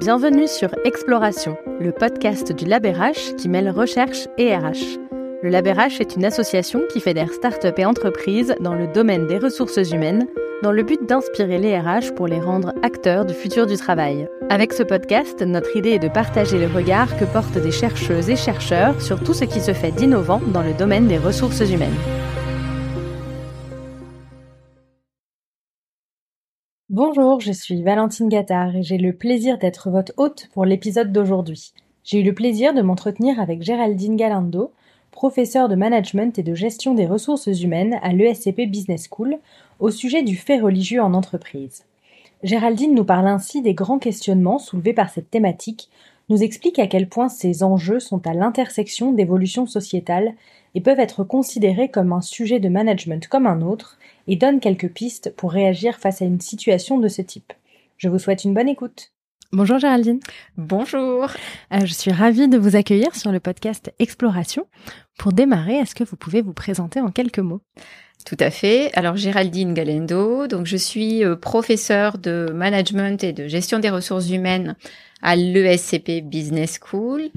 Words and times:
Bienvenue 0.00 0.48
sur 0.48 0.70
Exploration, 0.86 1.58
le 1.78 1.92
podcast 1.92 2.52
du 2.52 2.64
LabRH 2.64 3.36
qui 3.36 3.50
mêle 3.50 3.68
recherche 3.68 4.28
et 4.38 4.56
RH. 4.56 4.96
Le 5.42 5.50
LabRH 5.50 6.00
est 6.00 6.16
une 6.16 6.24
association 6.24 6.80
qui 6.90 7.00
fédère 7.00 7.30
start-up 7.30 7.78
et 7.78 7.84
entreprises 7.84 8.54
dans 8.60 8.72
le 8.74 8.86
domaine 8.86 9.26
des 9.26 9.36
ressources 9.36 9.90
humaines 9.92 10.26
dans 10.62 10.72
le 10.72 10.84
but 10.84 11.06
d'inspirer 11.06 11.58
les 11.58 11.78
RH 11.78 12.14
pour 12.16 12.28
les 12.28 12.40
rendre 12.40 12.72
acteurs 12.82 13.26
du 13.26 13.34
futur 13.34 13.66
du 13.66 13.76
travail. 13.76 14.26
Avec 14.48 14.72
ce 14.72 14.84
podcast, 14.84 15.42
notre 15.42 15.76
idée 15.76 15.90
est 15.90 15.98
de 15.98 16.08
partager 16.08 16.58
le 16.58 16.74
regard 16.74 17.14
que 17.18 17.26
portent 17.26 17.58
des 17.58 17.70
chercheuses 17.70 18.30
et 18.30 18.36
chercheurs 18.36 18.98
sur 19.02 19.22
tout 19.22 19.34
ce 19.34 19.44
qui 19.44 19.60
se 19.60 19.74
fait 19.74 19.92
d'innovant 19.92 20.40
dans 20.54 20.62
le 20.62 20.72
domaine 20.72 21.08
des 21.08 21.18
ressources 21.18 21.60
humaines. 21.60 22.19
Bonjour, 27.02 27.40
je 27.40 27.50
suis 27.50 27.82
Valentine 27.82 28.28
Gattard 28.28 28.76
et 28.76 28.82
j'ai 28.82 28.98
le 28.98 29.14
plaisir 29.14 29.56
d'être 29.56 29.88
votre 29.88 30.12
hôte 30.18 30.50
pour 30.52 30.66
l'épisode 30.66 31.12
d'aujourd'hui. 31.12 31.72
J'ai 32.04 32.20
eu 32.20 32.22
le 32.22 32.34
plaisir 32.34 32.74
de 32.74 32.82
m'entretenir 32.82 33.40
avec 33.40 33.62
Géraldine 33.62 34.16
Galindo, 34.16 34.70
professeure 35.10 35.70
de 35.70 35.76
management 35.76 36.38
et 36.38 36.42
de 36.42 36.54
gestion 36.54 36.92
des 36.92 37.06
ressources 37.06 37.46
humaines 37.46 37.98
à 38.02 38.12
l'ESCP 38.12 38.66
Business 38.66 39.08
School, 39.10 39.38
au 39.78 39.90
sujet 39.90 40.22
du 40.22 40.36
fait 40.36 40.60
religieux 40.60 41.00
en 41.00 41.14
entreprise. 41.14 41.86
Géraldine 42.42 42.94
nous 42.94 43.06
parle 43.06 43.28
ainsi 43.28 43.62
des 43.62 43.72
grands 43.72 43.98
questionnements 43.98 44.58
soulevés 44.58 44.92
par 44.92 45.08
cette 45.08 45.30
thématique, 45.30 45.88
nous 46.30 46.42
explique 46.42 46.78
à 46.78 46.86
quel 46.86 47.08
point 47.08 47.28
ces 47.28 47.62
enjeux 47.62 48.00
sont 48.00 48.26
à 48.26 48.32
l'intersection 48.32 49.12
d'évolutions 49.12 49.66
sociétales 49.66 50.34
et 50.74 50.80
peuvent 50.80 51.00
être 51.00 51.24
considérés 51.24 51.90
comme 51.90 52.12
un 52.12 52.20
sujet 52.20 52.60
de 52.60 52.68
management 52.68 53.26
comme 53.26 53.46
un 53.46 53.60
autre, 53.60 53.98
et 54.28 54.36
donne 54.36 54.60
quelques 54.60 54.88
pistes 54.88 55.34
pour 55.36 55.50
réagir 55.50 55.98
face 55.98 56.22
à 56.22 56.24
une 56.24 56.40
situation 56.40 56.98
de 56.98 57.08
ce 57.08 57.20
type. 57.20 57.52
Je 57.96 58.08
vous 58.08 58.20
souhaite 58.20 58.44
une 58.44 58.54
bonne 58.54 58.68
écoute. 58.68 59.12
Bonjour 59.52 59.80
Géraldine. 59.80 60.20
Bonjour. 60.56 61.24
Euh, 61.72 61.84
je 61.84 61.92
suis 61.92 62.12
ravie 62.12 62.46
de 62.46 62.56
vous 62.56 62.76
accueillir 62.76 63.16
sur 63.16 63.32
le 63.32 63.40
podcast 63.40 63.92
Exploration. 63.98 64.68
Pour 65.18 65.32
démarrer, 65.32 65.74
est-ce 65.74 65.96
que 65.96 66.04
vous 66.04 66.14
pouvez 66.14 66.40
vous 66.40 66.52
présenter 66.52 67.00
en 67.00 67.10
quelques 67.10 67.40
mots? 67.40 67.60
Tout 68.24 68.36
à 68.40 68.50
fait. 68.50 68.90
Alors 68.94 69.16
Géraldine 69.16 69.74
Galendo, 69.74 70.46
donc 70.46 70.66
je 70.66 70.76
suis 70.76 71.24
euh, 71.24 71.36
professeure 71.36 72.18
de 72.18 72.50
management 72.54 73.22
et 73.24 73.32
de 73.32 73.48
gestion 73.48 73.78
des 73.78 73.90
ressources 73.90 74.30
humaines 74.30 74.76
à 75.22 75.36
l'ESCP 75.36 76.22
Business 76.22 76.78
School. 76.80 77.30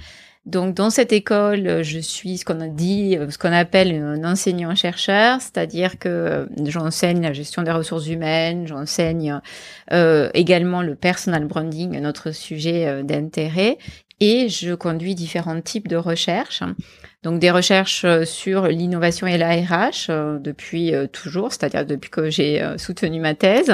Donc 0.46 0.76
dans 0.76 0.90
cette 0.90 1.14
école, 1.14 1.84
je 1.84 2.00
suis 2.00 2.38
ce 2.38 2.44
qu'on 2.44 2.68
dit, 2.68 3.18
ce 3.30 3.38
qu'on 3.38 3.54
appelle 3.54 3.96
un 3.96 4.30
enseignant-chercheur, 4.30 5.40
c'est-à-dire 5.40 5.98
que 6.00 6.50
j'enseigne 6.66 7.22
la 7.22 7.32
gestion 7.32 7.64
des 7.64 7.72
ressources 7.72 8.08
humaines, 8.08 8.68
j'enseigne 8.68 9.40
euh, 9.94 10.30
également 10.34 10.82
le 10.82 10.96
personal 10.96 11.46
branding, 11.46 11.98
notre 12.02 12.32
sujet 12.32 12.88
euh, 12.88 13.04
d'intérêt, 13.04 13.78
et 14.20 14.50
je 14.50 14.74
conduis 14.74 15.16
différents 15.16 15.62
types 15.62 15.88
de 15.88 15.96
recherches. 15.96 16.64
Donc 17.24 17.40
des 17.40 17.52
recherches 17.52 18.06
euh, 18.06 18.26
sur 18.26 18.68
l'innovation 18.68 19.28
et 19.28 19.38
la 19.38 19.56
RH 19.56 20.40
depuis 20.40 20.94
toujours, 21.12 21.52
c'est-à-dire 21.52 21.86
depuis 21.86 22.10
que 22.10 22.30
j'ai 22.30 22.62
soutenu 22.78 23.20
ma 23.20 23.36
thèse. 23.36 23.74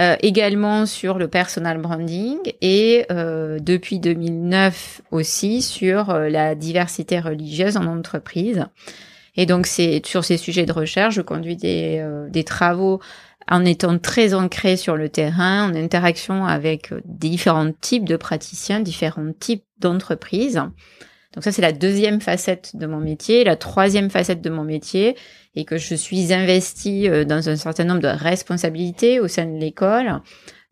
Euh, 0.00 0.16
également 0.22 0.86
sur 0.86 1.18
le 1.18 1.28
personal 1.28 1.78
branding 1.78 2.38
et 2.60 3.06
euh, 3.12 3.60
depuis 3.60 4.00
2009 4.00 5.02
aussi 5.12 5.62
sur 5.62 6.10
euh, 6.10 6.28
la 6.28 6.56
diversité 6.56 7.20
religieuse 7.20 7.76
en 7.76 7.86
entreprise. 7.86 8.66
Et 9.36 9.46
donc 9.46 9.66
c'est 9.66 10.04
sur 10.04 10.24
ces 10.24 10.36
sujets 10.36 10.66
de 10.66 10.72
recherche, 10.72 11.14
je 11.14 11.20
conduis 11.20 11.56
des, 11.56 12.04
des 12.28 12.42
travaux 12.42 13.00
en 13.48 13.64
étant 13.64 13.98
très 13.98 14.34
ancré 14.34 14.76
sur 14.76 14.96
le 14.96 15.08
terrain, 15.08 15.70
en 15.70 15.74
interaction 15.74 16.44
avec 16.44 16.92
différents 17.04 17.72
types 17.72 18.08
de 18.08 18.16
praticiens, 18.16 18.80
différents 18.80 19.32
types 19.38 19.64
d'entreprises. 19.78 20.62
Donc 21.34 21.42
ça, 21.42 21.52
c'est 21.52 21.62
la 21.62 21.72
deuxième 21.72 22.20
facette 22.20 22.76
de 22.76 22.86
mon 22.86 23.00
métier. 23.00 23.44
La 23.44 23.56
troisième 23.56 24.08
facette 24.08 24.40
de 24.40 24.50
mon 24.50 24.64
métier, 24.64 25.16
et 25.56 25.64
que 25.64 25.78
je 25.78 25.94
suis 25.94 26.32
investie 26.32 27.08
euh, 27.08 27.24
dans 27.24 27.48
un 27.48 27.56
certain 27.56 27.84
nombre 27.84 28.00
de 28.00 28.08
responsabilités 28.08 29.20
au 29.20 29.28
sein 29.28 29.46
de 29.46 29.58
l'école. 29.58 30.20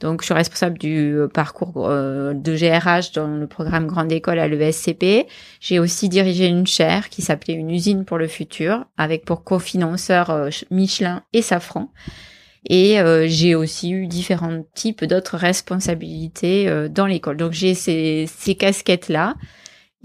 Donc, 0.01 0.23
je 0.23 0.27
suis 0.27 0.35
responsable 0.35 0.79
du 0.79 1.17
euh, 1.17 1.29
parcours 1.29 1.89
euh, 1.89 2.35
de 2.35 2.57
GRH 2.57 3.13
dans 3.13 3.29
le 3.29 3.47
programme 3.47 3.87
Grande 3.87 4.11
École 4.11 4.41
à 4.41 4.49
l'ESCP. 4.49 5.27
J'ai 5.61 5.79
aussi 5.79 6.09
dirigé 6.09 6.47
une 6.47 6.67
chaire 6.67 7.09
qui 7.09 7.23
s'appelait 7.23 7.55
Une 7.55 7.71
usine 7.71 8.05
pour 8.05 8.19
le 8.19 8.27
futur, 8.27 8.85
avec 8.97 9.25
pour 9.25 9.45
cofinanceurs 9.45 10.49
Michelin 10.71 11.23
et 11.33 11.43
Safran. 11.43 11.91
Et 12.69 12.99
j'ai 13.27 13.55
aussi 13.55 13.91
eu 13.91 14.07
différents 14.07 14.65
types 14.75 15.05
d'autres 15.05 15.37
responsabilités 15.37 16.89
dans 16.91 17.07
l'école. 17.07 17.37
Donc, 17.37 17.53
j'ai 17.53 17.75
ces, 17.75 18.27
ces 18.29 18.55
casquettes-là 18.55 19.35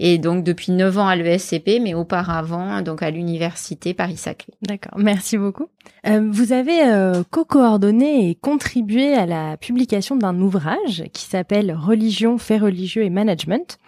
et 0.00 0.18
donc 0.18 0.44
depuis 0.44 0.72
9 0.72 0.98
ans 0.98 1.08
à 1.08 1.16
l'ESCP, 1.16 1.80
mais 1.82 1.94
auparavant 1.94 2.82
donc 2.82 3.02
à 3.02 3.10
l'université 3.10 3.94
Paris-Saclay. 3.94 4.54
D'accord, 4.62 4.98
merci 4.98 5.36
beaucoup. 5.38 5.66
Euh, 6.06 6.28
vous 6.30 6.52
avez 6.52 6.84
euh, 6.84 7.22
co-coordonné 7.30 8.30
et 8.30 8.34
contribué 8.36 9.14
à 9.14 9.26
la 9.26 9.56
publication 9.56 10.16
d'un 10.16 10.38
ouvrage 10.40 11.04
qui 11.12 11.24
s'appelle 11.24 11.72
Religion, 11.72 12.38
faits 12.38 12.62
religieux 12.62 13.02
et 13.02 13.10
management, 13.10 13.78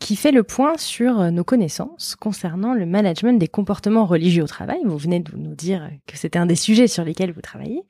qui 0.00 0.16
fait 0.16 0.32
le 0.32 0.42
point 0.42 0.76
sur 0.76 1.20
euh, 1.20 1.30
nos 1.30 1.44
connaissances 1.44 2.16
concernant 2.16 2.74
le 2.74 2.86
management 2.86 3.38
des 3.38 3.48
comportements 3.48 4.06
religieux 4.06 4.44
au 4.44 4.48
travail. 4.48 4.78
Vous 4.84 4.98
venez 4.98 5.20
de 5.20 5.36
nous 5.36 5.54
dire 5.54 5.90
que 6.06 6.16
c'était 6.16 6.38
un 6.38 6.46
des 6.46 6.56
sujets 6.56 6.88
sur 6.88 7.04
lesquels 7.04 7.32
vous 7.32 7.40
travaillez. 7.40 7.82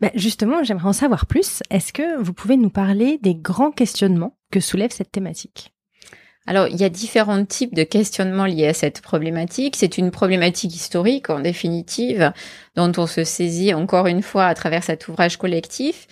Ben 0.00 0.10
justement, 0.14 0.62
j'aimerais 0.62 0.88
en 0.88 0.92
savoir 0.92 1.26
plus. 1.26 1.62
Est-ce 1.70 1.92
que 1.92 2.20
vous 2.20 2.32
pouvez 2.32 2.56
nous 2.56 2.70
parler 2.70 3.18
des 3.22 3.34
grands 3.34 3.70
questionnements 3.70 4.36
que 4.50 4.60
soulève 4.60 4.90
cette 4.90 5.12
thématique? 5.12 5.72
Alors, 6.46 6.68
il 6.68 6.76
y 6.76 6.84
a 6.84 6.88
différents 6.88 7.44
types 7.44 7.74
de 7.74 7.82
questionnements 7.82 8.46
liés 8.46 8.68
à 8.68 8.74
cette 8.74 9.00
problématique. 9.00 9.74
C'est 9.76 9.98
une 9.98 10.12
problématique 10.12 10.74
historique, 10.74 11.28
en 11.28 11.40
définitive, 11.40 12.32
dont 12.76 12.92
on 12.98 13.06
se 13.06 13.24
saisit 13.24 13.74
encore 13.74 14.06
une 14.06 14.22
fois 14.22 14.46
à 14.46 14.54
travers 14.54 14.84
cet 14.84 15.08
ouvrage 15.08 15.38
collectif. 15.38 16.06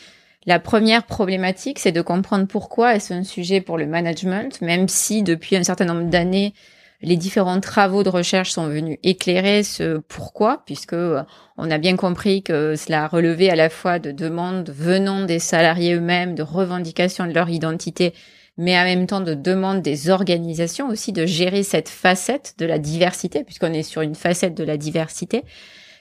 La 0.46 0.58
première 0.58 1.04
problématique, 1.04 1.78
c'est 1.78 1.92
de 1.92 2.02
comprendre 2.02 2.46
pourquoi 2.46 2.94
est-ce 2.94 3.14
un 3.14 3.24
sujet 3.24 3.62
pour 3.62 3.78
le 3.78 3.86
management, 3.86 4.60
même 4.60 4.88
si 4.88 5.22
depuis 5.22 5.56
un 5.56 5.62
certain 5.62 5.86
nombre 5.86 6.10
d'années, 6.10 6.52
les 7.00 7.16
différents 7.16 7.60
travaux 7.60 8.02
de 8.02 8.08
recherche 8.08 8.50
sont 8.50 8.68
venus 8.68 8.98
éclairer 9.02 9.62
ce 9.62 9.98
pourquoi, 9.98 10.62
puisque 10.66 10.94
euh, 10.94 11.22
on 11.56 11.70
a 11.70 11.78
bien 11.78 11.96
compris 11.96 12.42
que 12.42 12.76
cela 12.76 13.08
relevait 13.08 13.50
à 13.50 13.56
la 13.56 13.68
fois 13.68 13.98
de 13.98 14.10
demandes 14.10 14.70
venant 14.70 15.24
des 15.24 15.38
salariés 15.38 15.94
eux-mêmes, 15.94 16.34
de 16.34 16.42
revendications 16.42 17.26
de 17.26 17.32
leur 17.32 17.50
identité, 17.50 18.14
mais 18.56 18.78
en 18.78 18.84
même 18.84 19.06
temps 19.06 19.20
de 19.20 19.34
demande 19.34 19.82
des 19.82 20.10
organisations 20.10 20.88
aussi 20.88 21.12
de 21.12 21.26
gérer 21.26 21.62
cette 21.62 21.88
facette 21.88 22.54
de 22.58 22.66
la 22.66 22.78
diversité, 22.78 23.44
puisqu'on 23.44 23.72
est 23.72 23.82
sur 23.82 24.02
une 24.02 24.14
facette 24.14 24.54
de 24.54 24.64
la 24.64 24.76
diversité. 24.76 25.42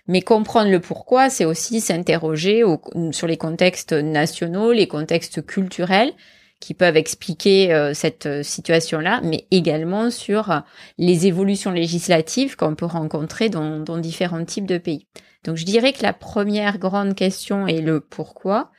Mais 0.08 0.22
comprendre 0.22 0.70
le 0.70 0.80
pourquoi, 0.80 1.30
c'est 1.30 1.46
aussi 1.46 1.80
s'interroger 1.80 2.64
sur 3.12 3.28
les 3.28 3.38
contextes 3.38 3.94
nationaux, 3.94 4.72
les 4.72 4.88
contextes 4.88 5.46
culturels 5.46 6.14
qui 6.60 6.74
peuvent 6.74 6.98
expliquer 6.98 7.74
euh, 7.74 7.94
cette 7.94 8.26
euh, 8.26 8.42
situation-là, 8.42 9.20
mais 9.22 9.48
également 9.52 10.10
sur 10.10 10.62
les 10.98 11.28
évolutions 11.28 11.72
législatives 11.72 12.56
qu'on 12.56 12.76
peut 12.76 12.86
rencontrer 12.86 13.50
dans, 13.50 13.80
dans 13.80 13.98
différents 13.98 14.46
types 14.46 14.66
de 14.66 14.78
pays. 14.78 15.06
Donc 15.44 15.58
je 15.58 15.66
dirais 15.66 15.92
que 15.92 16.04
la 16.04 16.14
première 16.14 16.78
grande 16.78 17.16
question 17.16 17.68
est 17.68 17.82
le 17.82 18.00
pourquoi, 18.00 18.72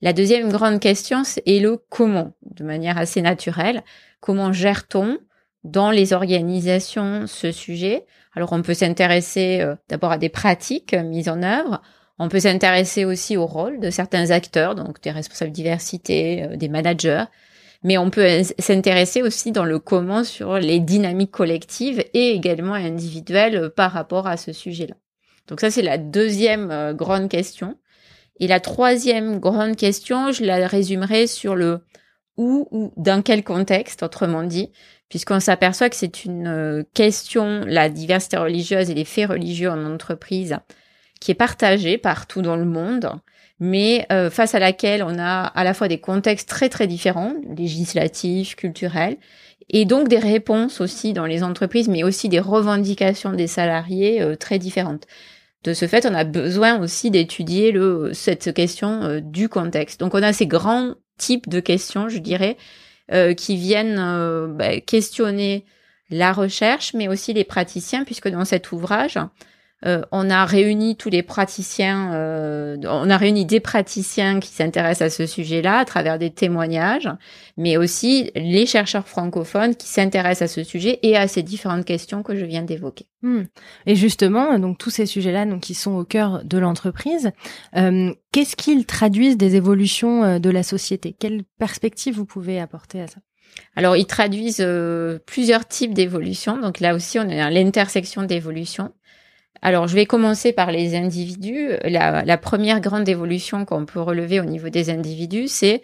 la 0.00 0.12
deuxième 0.12 0.48
grande 0.48 0.78
question 0.78 1.22
est 1.44 1.60
le 1.60 1.76
comment, 1.76 2.32
de 2.42 2.62
manière 2.62 2.98
assez 2.98 3.20
naturelle. 3.20 3.82
Comment 4.20 4.52
gère-t-on 4.52 5.18
dans 5.70 5.90
les 5.90 6.12
organisations 6.12 7.26
ce 7.26 7.52
sujet 7.52 8.06
Alors 8.34 8.52
on 8.52 8.62
peut 8.62 8.74
s'intéresser 8.74 9.60
euh, 9.60 9.74
d'abord 9.88 10.12
à 10.12 10.18
des 10.18 10.28
pratiques 10.28 10.94
mises 10.94 11.28
en 11.28 11.42
œuvre. 11.42 11.82
On 12.18 12.28
peut 12.28 12.40
s'intéresser 12.40 13.04
aussi 13.04 13.36
au 13.36 13.46
rôle 13.46 13.78
de 13.78 13.90
certains 13.90 14.30
acteurs, 14.30 14.74
donc 14.74 15.00
des 15.02 15.10
responsables 15.10 15.52
diversité, 15.52 16.44
euh, 16.44 16.56
des 16.56 16.68
managers. 16.68 17.24
Mais 17.84 17.96
on 17.96 18.10
peut 18.10 18.42
s'intéresser 18.58 19.22
aussi 19.22 19.52
dans 19.52 19.64
le 19.64 19.78
comment 19.78 20.24
sur 20.24 20.58
les 20.58 20.80
dynamiques 20.80 21.30
collectives 21.30 22.04
et 22.12 22.30
également 22.30 22.74
individuelles 22.74 23.56
euh, 23.56 23.68
par 23.68 23.92
rapport 23.92 24.26
à 24.26 24.36
ce 24.36 24.52
sujet-là. 24.52 24.94
Donc 25.46 25.60
ça, 25.60 25.70
c'est 25.70 25.82
la 25.82 25.96
deuxième 25.96 26.92
grande 26.94 27.30
question. 27.30 27.78
Et 28.38 28.46
la 28.46 28.60
troisième 28.60 29.38
grande 29.40 29.76
question, 29.76 30.30
je 30.30 30.44
la 30.44 30.66
résumerai 30.66 31.26
sur 31.26 31.54
le 31.54 31.80
où 32.36 32.68
ou 32.70 32.92
dans 32.96 33.22
quel 33.22 33.42
contexte, 33.42 34.02
autrement 34.02 34.44
dit, 34.44 34.70
puisqu'on 35.08 35.40
s'aperçoit 35.40 35.88
que 35.88 35.96
c'est 35.96 36.24
une 36.24 36.46
euh, 36.46 36.82
question, 36.94 37.62
la 37.66 37.88
diversité 37.88 38.36
religieuse 38.36 38.90
et 38.90 38.94
les 38.94 39.04
faits 39.04 39.30
religieux 39.30 39.70
en 39.70 39.84
entreprise, 39.84 40.58
qui 41.20 41.30
est 41.30 41.34
partagée 41.34 41.98
partout 41.98 42.42
dans 42.42 42.56
le 42.56 42.64
monde, 42.64 43.10
mais 43.58 44.06
euh, 44.12 44.30
face 44.30 44.54
à 44.54 44.58
laquelle 44.58 45.02
on 45.02 45.18
a 45.18 45.46
à 45.46 45.64
la 45.64 45.74
fois 45.74 45.88
des 45.88 45.98
contextes 45.98 46.48
très 46.48 46.68
très 46.68 46.86
différents, 46.86 47.34
législatifs, 47.56 48.54
culturels, 48.54 49.16
et 49.70 49.84
donc 49.84 50.08
des 50.08 50.18
réponses 50.18 50.80
aussi 50.80 51.12
dans 51.12 51.26
les 51.26 51.42
entreprises, 51.42 51.88
mais 51.88 52.04
aussi 52.04 52.28
des 52.28 52.40
revendications 52.40 53.32
des 53.32 53.46
salariés 53.48 54.22
euh, 54.22 54.36
très 54.36 54.58
différentes. 54.58 55.06
De 55.64 55.74
ce 55.74 55.86
fait, 55.88 56.06
on 56.06 56.14
a 56.14 56.22
besoin 56.24 56.80
aussi 56.80 57.10
d'étudier 57.10 57.74
cette 58.12 58.54
question 58.54 59.20
du 59.20 59.48
contexte. 59.48 59.98
Donc, 59.98 60.14
on 60.14 60.22
a 60.22 60.32
ces 60.32 60.46
grands 60.46 60.94
types 61.18 61.48
de 61.48 61.58
questions, 61.58 62.08
je 62.08 62.18
dirais, 62.18 62.56
qui 63.36 63.56
viennent 63.56 64.00
bah, 64.56 64.80
questionner 64.80 65.64
la 66.10 66.32
recherche, 66.32 66.94
mais 66.94 67.08
aussi 67.08 67.32
les 67.32 67.44
praticiens, 67.44 68.04
puisque 68.04 68.28
dans 68.28 68.44
cet 68.44 68.72
ouvrage, 68.72 69.18
euh, 69.86 70.02
on 70.10 70.28
a 70.28 70.44
réuni 70.44 70.96
tous 70.96 71.08
les 71.08 71.22
praticiens, 71.22 72.12
euh, 72.14 72.76
on 72.82 73.08
a 73.08 73.16
réuni 73.16 73.44
des 73.44 73.60
praticiens 73.60 74.40
qui 74.40 74.48
s'intéressent 74.48 75.12
à 75.12 75.16
ce 75.16 75.26
sujet-là 75.26 75.78
à 75.78 75.84
travers 75.84 76.18
des 76.18 76.30
témoignages, 76.30 77.08
mais 77.56 77.76
aussi 77.76 78.32
les 78.34 78.66
chercheurs 78.66 79.06
francophones 79.06 79.76
qui 79.76 79.86
s'intéressent 79.86 80.50
à 80.50 80.52
ce 80.52 80.64
sujet 80.64 80.98
et 81.02 81.16
à 81.16 81.28
ces 81.28 81.44
différentes 81.44 81.84
questions 81.84 82.24
que 82.24 82.34
je 82.34 82.44
viens 82.44 82.62
d'évoquer. 82.62 83.06
Hmm. 83.22 83.42
Et 83.86 83.94
justement, 83.94 84.58
donc 84.58 84.78
tous 84.78 84.90
ces 84.90 85.06
sujets-là, 85.06 85.46
donc 85.46 85.60
qui 85.60 85.74
sont 85.74 85.92
au 85.92 86.04
cœur 86.04 86.42
de 86.44 86.58
l'entreprise, 86.58 87.30
euh, 87.76 88.12
qu'est-ce 88.32 88.56
qu'ils 88.56 88.84
traduisent 88.84 89.36
des 89.36 89.54
évolutions 89.54 90.40
de 90.40 90.50
la 90.50 90.64
société? 90.64 91.14
Quelle 91.16 91.44
perspective 91.58 92.16
vous 92.16 92.26
pouvez 92.26 92.60
apporter 92.60 93.00
à 93.00 93.06
ça? 93.06 93.20
Alors, 93.74 93.96
ils 93.96 94.06
traduisent 94.06 94.64
plusieurs 95.26 95.66
types 95.66 95.94
d'évolutions. 95.94 96.58
Donc 96.58 96.80
là 96.80 96.94
aussi, 96.94 97.18
on 97.18 97.28
est 97.28 97.40
à 97.40 97.50
l'intersection 97.50 98.22
d'évolutions. 98.22 98.92
Alors, 99.60 99.88
je 99.88 99.94
vais 99.94 100.06
commencer 100.06 100.52
par 100.52 100.70
les 100.70 100.94
individus. 100.94 101.70
La, 101.84 102.38
première 102.38 102.80
grande 102.80 103.08
évolution 103.08 103.64
qu'on 103.64 103.86
peut 103.86 104.00
relever 104.00 104.40
au 104.40 104.44
niveau 104.44 104.68
des 104.68 104.90
individus, 104.90 105.48
c'est 105.48 105.82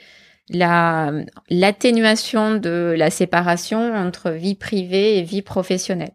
l'atténuation 0.50 2.56
de 2.56 2.94
la 2.96 3.10
séparation 3.10 3.94
entre 3.94 4.30
vie 4.30 4.54
privée 4.54 5.18
et 5.18 5.22
vie 5.22 5.42
professionnelle. 5.42 6.12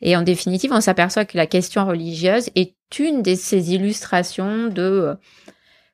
Et 0.00 0.16
en 0.16 0.22
définitive, 0.22 0.72
on 0.72 0.80
s'aperçoit 0.80 1.24
que 1.24 1.36
la 1.36 1.46
question 1.46 1.86
religieuse 1.86 2.50
est 2.54 2.74
une 2.98 3.22
de 3.22 3.34
ces 3.34 3.74
illustrations 3.74 4.68
de 4.68 5.16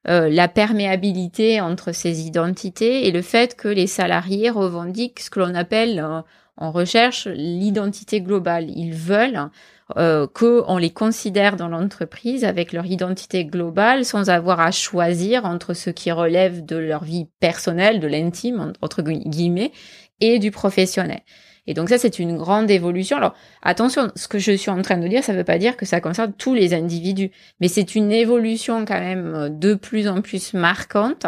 euh, 0.08 0.28
la 0.28 0.48
perméabilité 0.48 1.60
entre 1.60 1.92
ces 1.92 2.26
identités 2.26 3.06
et 3.06 3.12
le 3.12 3.22
fait 3.22 3.54
que 3.54 3.68
les 3.68 3.86
salariés 3.86 4.50
revendiquent 4.50 5.20
ce 5.20 5.30
que 5.30 5.40
l'on 5.40 5.54
appelle 5.54 6.00
euh, 6.00 6.22
en 6.56 6.72
recherche 6.72 7.26
l'identité 7.26 8.20
globale. 8.20 8.68
Ils 8.70 8.94
veulent 8.94 9.50
euh, 9.96 10.26
qu'on 10.26 10.78
les 10.78 10.90
considère 10.90 11.56
dans 11.56 11.68
l'entreprise 11.68 12.44
avec 12.44 12.72
leur 12.72 12.86
identité 12.86 13.44
globale 13.44 14.04
sans 14.04 14.30
avoir 14.30 14.60
à 14.60 14.70
choisir 14.70 15.44
entre 15.44 15.74
ce 15.74 15.90
qui 15.90 16.10
relève 16.10 16.64
de 16.64 16.76
leur 16.76 17.04
vie 17.04 17.26
personnelle, 17.40 18.00
de 18.00 18.06
l'intime, 18.06 18.72
entre 18.82 19.02
guillemets, 19.02 19.72
et 20.20 20.38
du 20.38 20.50
professionnel. 20.50 21.20
Et 21.66 21.74
donc 21.74 21.88
ça, 21.88 21.98
c'est 21.98 22.18
une 22.18 22.36
grande 22.36 22.70
évolution. 22.70 23.16
Alors 23.16 23.34
attention, 23.62 24.10
ce 24.16 24.28
que 24.28 24.38
je 24.38 24.52
suis 24.52 24.70
en 24.70 24.82
train 24.82 24.98
de 24.98 25.06
dire, 25.06 25.22
ça 25.22 25.32
ne 25.32 25.38
veut 25.38 25.44
pas 25.44 25.58
dire 25.58 25.76
que 25.76 25.86
ça 25.86 26.00
concerne 26.00 26.32
tous 26.32 26.54
les 26.54 26.74
individus, 26.74 27.30
mais 27.60 27.68
c'est 27.68 27.94
une 27.94 28.12
évolution 28.12 28.84
quand 28.84 29.00
même 29.00 29.56
de 29.58 29.74
plus 29.74 30.08
en 30.08 30.20
plus 30.20 30.54
marquante 30.54 31.26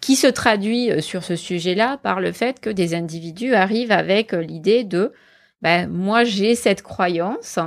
qui 0.00 0.16
se 0.16 0.26
traduit 0.26 0.90
euh, 0.90 1.00
sur 1.00 1.24
ce 1.24 1.36
sujet-là 1.36 1.98
par 2.02 2.20
le 2.20 2.32
fait 2.32 2.60
que 2.60 2.70
des 2.70 2.94
individus 2.94 3.54
arrivent 3.54 3.92
avec 3.92 4.32
euh, 4.32 4.40
l'idée 4.40 4.84
de 4.84 5.12
ben, 5.62 5.88
moi 5.88 6.24
j'ai 6.24 6.54
cette 6.54 6.82
croyance 6.82 7.58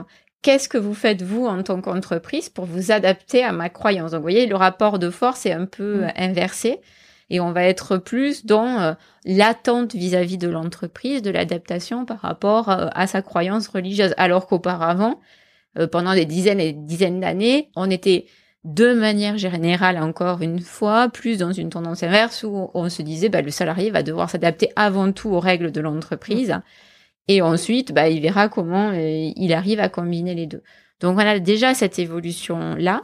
qu'est-ce 0.41 0.69
que 0.69 0.77
vous 0.77 0.93
faites 0.93 1.21
vous 1.21 1.45
en 1.45 1.61
tant 1.63 1.81
qu'entreprise 1.81 2.49
pour 2.49 2.65
vous 2.65 2.91
adapter 2.91 3.43
à 3.43 3.51
ma 3.51 3.69
croyance? 3.69 4.11
Donc 4.11 4.19
vous 4.19 4.23
voyez, 4.23 4.47
le 4.47 4.55
rapport 4.55 4.99
de 4.99 5.09
force 5.09 5.45
est 5.45 5.51
un 5.51 5.65
peu 5.65 6.01
mm. 6.01 6.11
inversé 6.17 6.79
et 7.29 7.39
on 7.39 7.51
va 7.51 7.63
être 7.63 7.97
plus 7.97 8.45
dans 8.45 8.79
euh, 8.79 8.93
l'attente 9.25 9.95
vis-à-vis 9.95 10.38
de 10.38 10.49
l'entreprise, 10.49 11.21
de 11.21 11.31
l'adaptation 11.31 12.05
par 12.05 12.19
rapport 12.19 12.69
euh, 12.69 12.88
à 12.93 13.07
sa 13.07 13.21
croyance 13.21 13.67
religieuse. 13.67 14.13
Alors 14.17 14.47
qu'auparavant, 14.47 15.19
euh, 15.77 15.87
pendant 15.87 16.13
des 16.13 16.25
dizaines 16.25 16.59
et 16.59 16.73
des 16.73 16.79
dizaines 16.79 17.21
d'années, 17.21 17.69
on 17.75 17.89
était 17.89 18.25
de 18.63 18.94
manière 18.94 19.37
générale, 19.37 19.97
encore 19.97 20.41
une 20.41 20.59
fois, 20.59 21.09
plus 21.09 21.37
dans 21.39 21.51
une 21.51 21.69
tendance 21.69 22.03
inverse 22.03 22.44
où 22.44 22.69
on 22.73 22.89
se 22.89 23.01
disait, 23.01 23.29
bah, 23.29 23.41
le 23.41 23.49
salarié 23.49 23.89
va 23.89 24.03
devoir 24.03 24.29
s'adapter 24.29 24.69
avant 24.75 25.11
tout 25.11 25.29
aux 25.29 25.39
règles 25.39 25.71
de 25.71 25.81
l'entreprise. 25.81 26.49
Mm. 26.49 26.61
Et 27.27 27.41
ensuite, 27.41 27.94
bah, 27.94 28.09
il 28.09 28.21
verra 28.21 28.50
comment 28.50 28.91
euh, 28.91 29.31
il 29.35 29.53
arrive 29.53 29.79
à 29.79 29.89
combiner 29.89 30.35
les 30.35 30.47
deux. 30.47 30.63
Donc, 31.00 31.18
on 31.18 31.19
a 31.19 31.39
déjà 31.39 31.73
cette 31.73 32.00
évolution-là. 32.00 33.01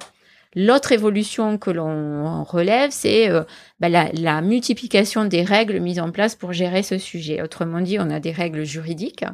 L'autre 0.55 0.91
évolution 0.91 1.57
que 1.57 1.69
l'on 1.69 2.43
relève, 2.43 2.89
c'est 2.91 3.29
euh, 3.29 3.43
bah, 3.79 3.89
la, 3.89 4.41
multiplication 4.41 5.25
des 5.25 5.43
règles 5.43 5.79
mises 5.79 5.99
en 5.99 6.11
place 6.11 6.35
pour 6.35 6.53
gérer 6.53 6.83
ce 6.83 6.97
sujet. 6.97 7.41
Autrement 7.41 7.81
dit, 7.81 7.99
on 7.99 8.09
a 8.09 8.19
des 8.19 8.31
règles 8.31 8.63
juridiques, 8.63 9.25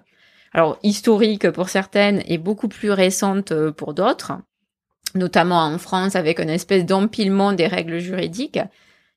alors 0.53 0.77
historiques 0.83 1.49
pour 1.51 1.69
certaines 1.69 2.21
et 2.27 2.37
beaucoup 2.37 2.67
plus 2.67 2.91
récentes 2.91 3.51
euh, 3.51 3.71
pour 3.71 3.93
d'autres, 3.93 4.33
notamment 5.15 5.59
en 5.59 5.77
France 5.77 6.15
avec 6.15 6.39
une 6.39 6.49
espèce 6.49 6.85
d'empilement 6.85 7.53
des 7.53 7.67
règles 7.67 7.99
juridiques 7.99 8.59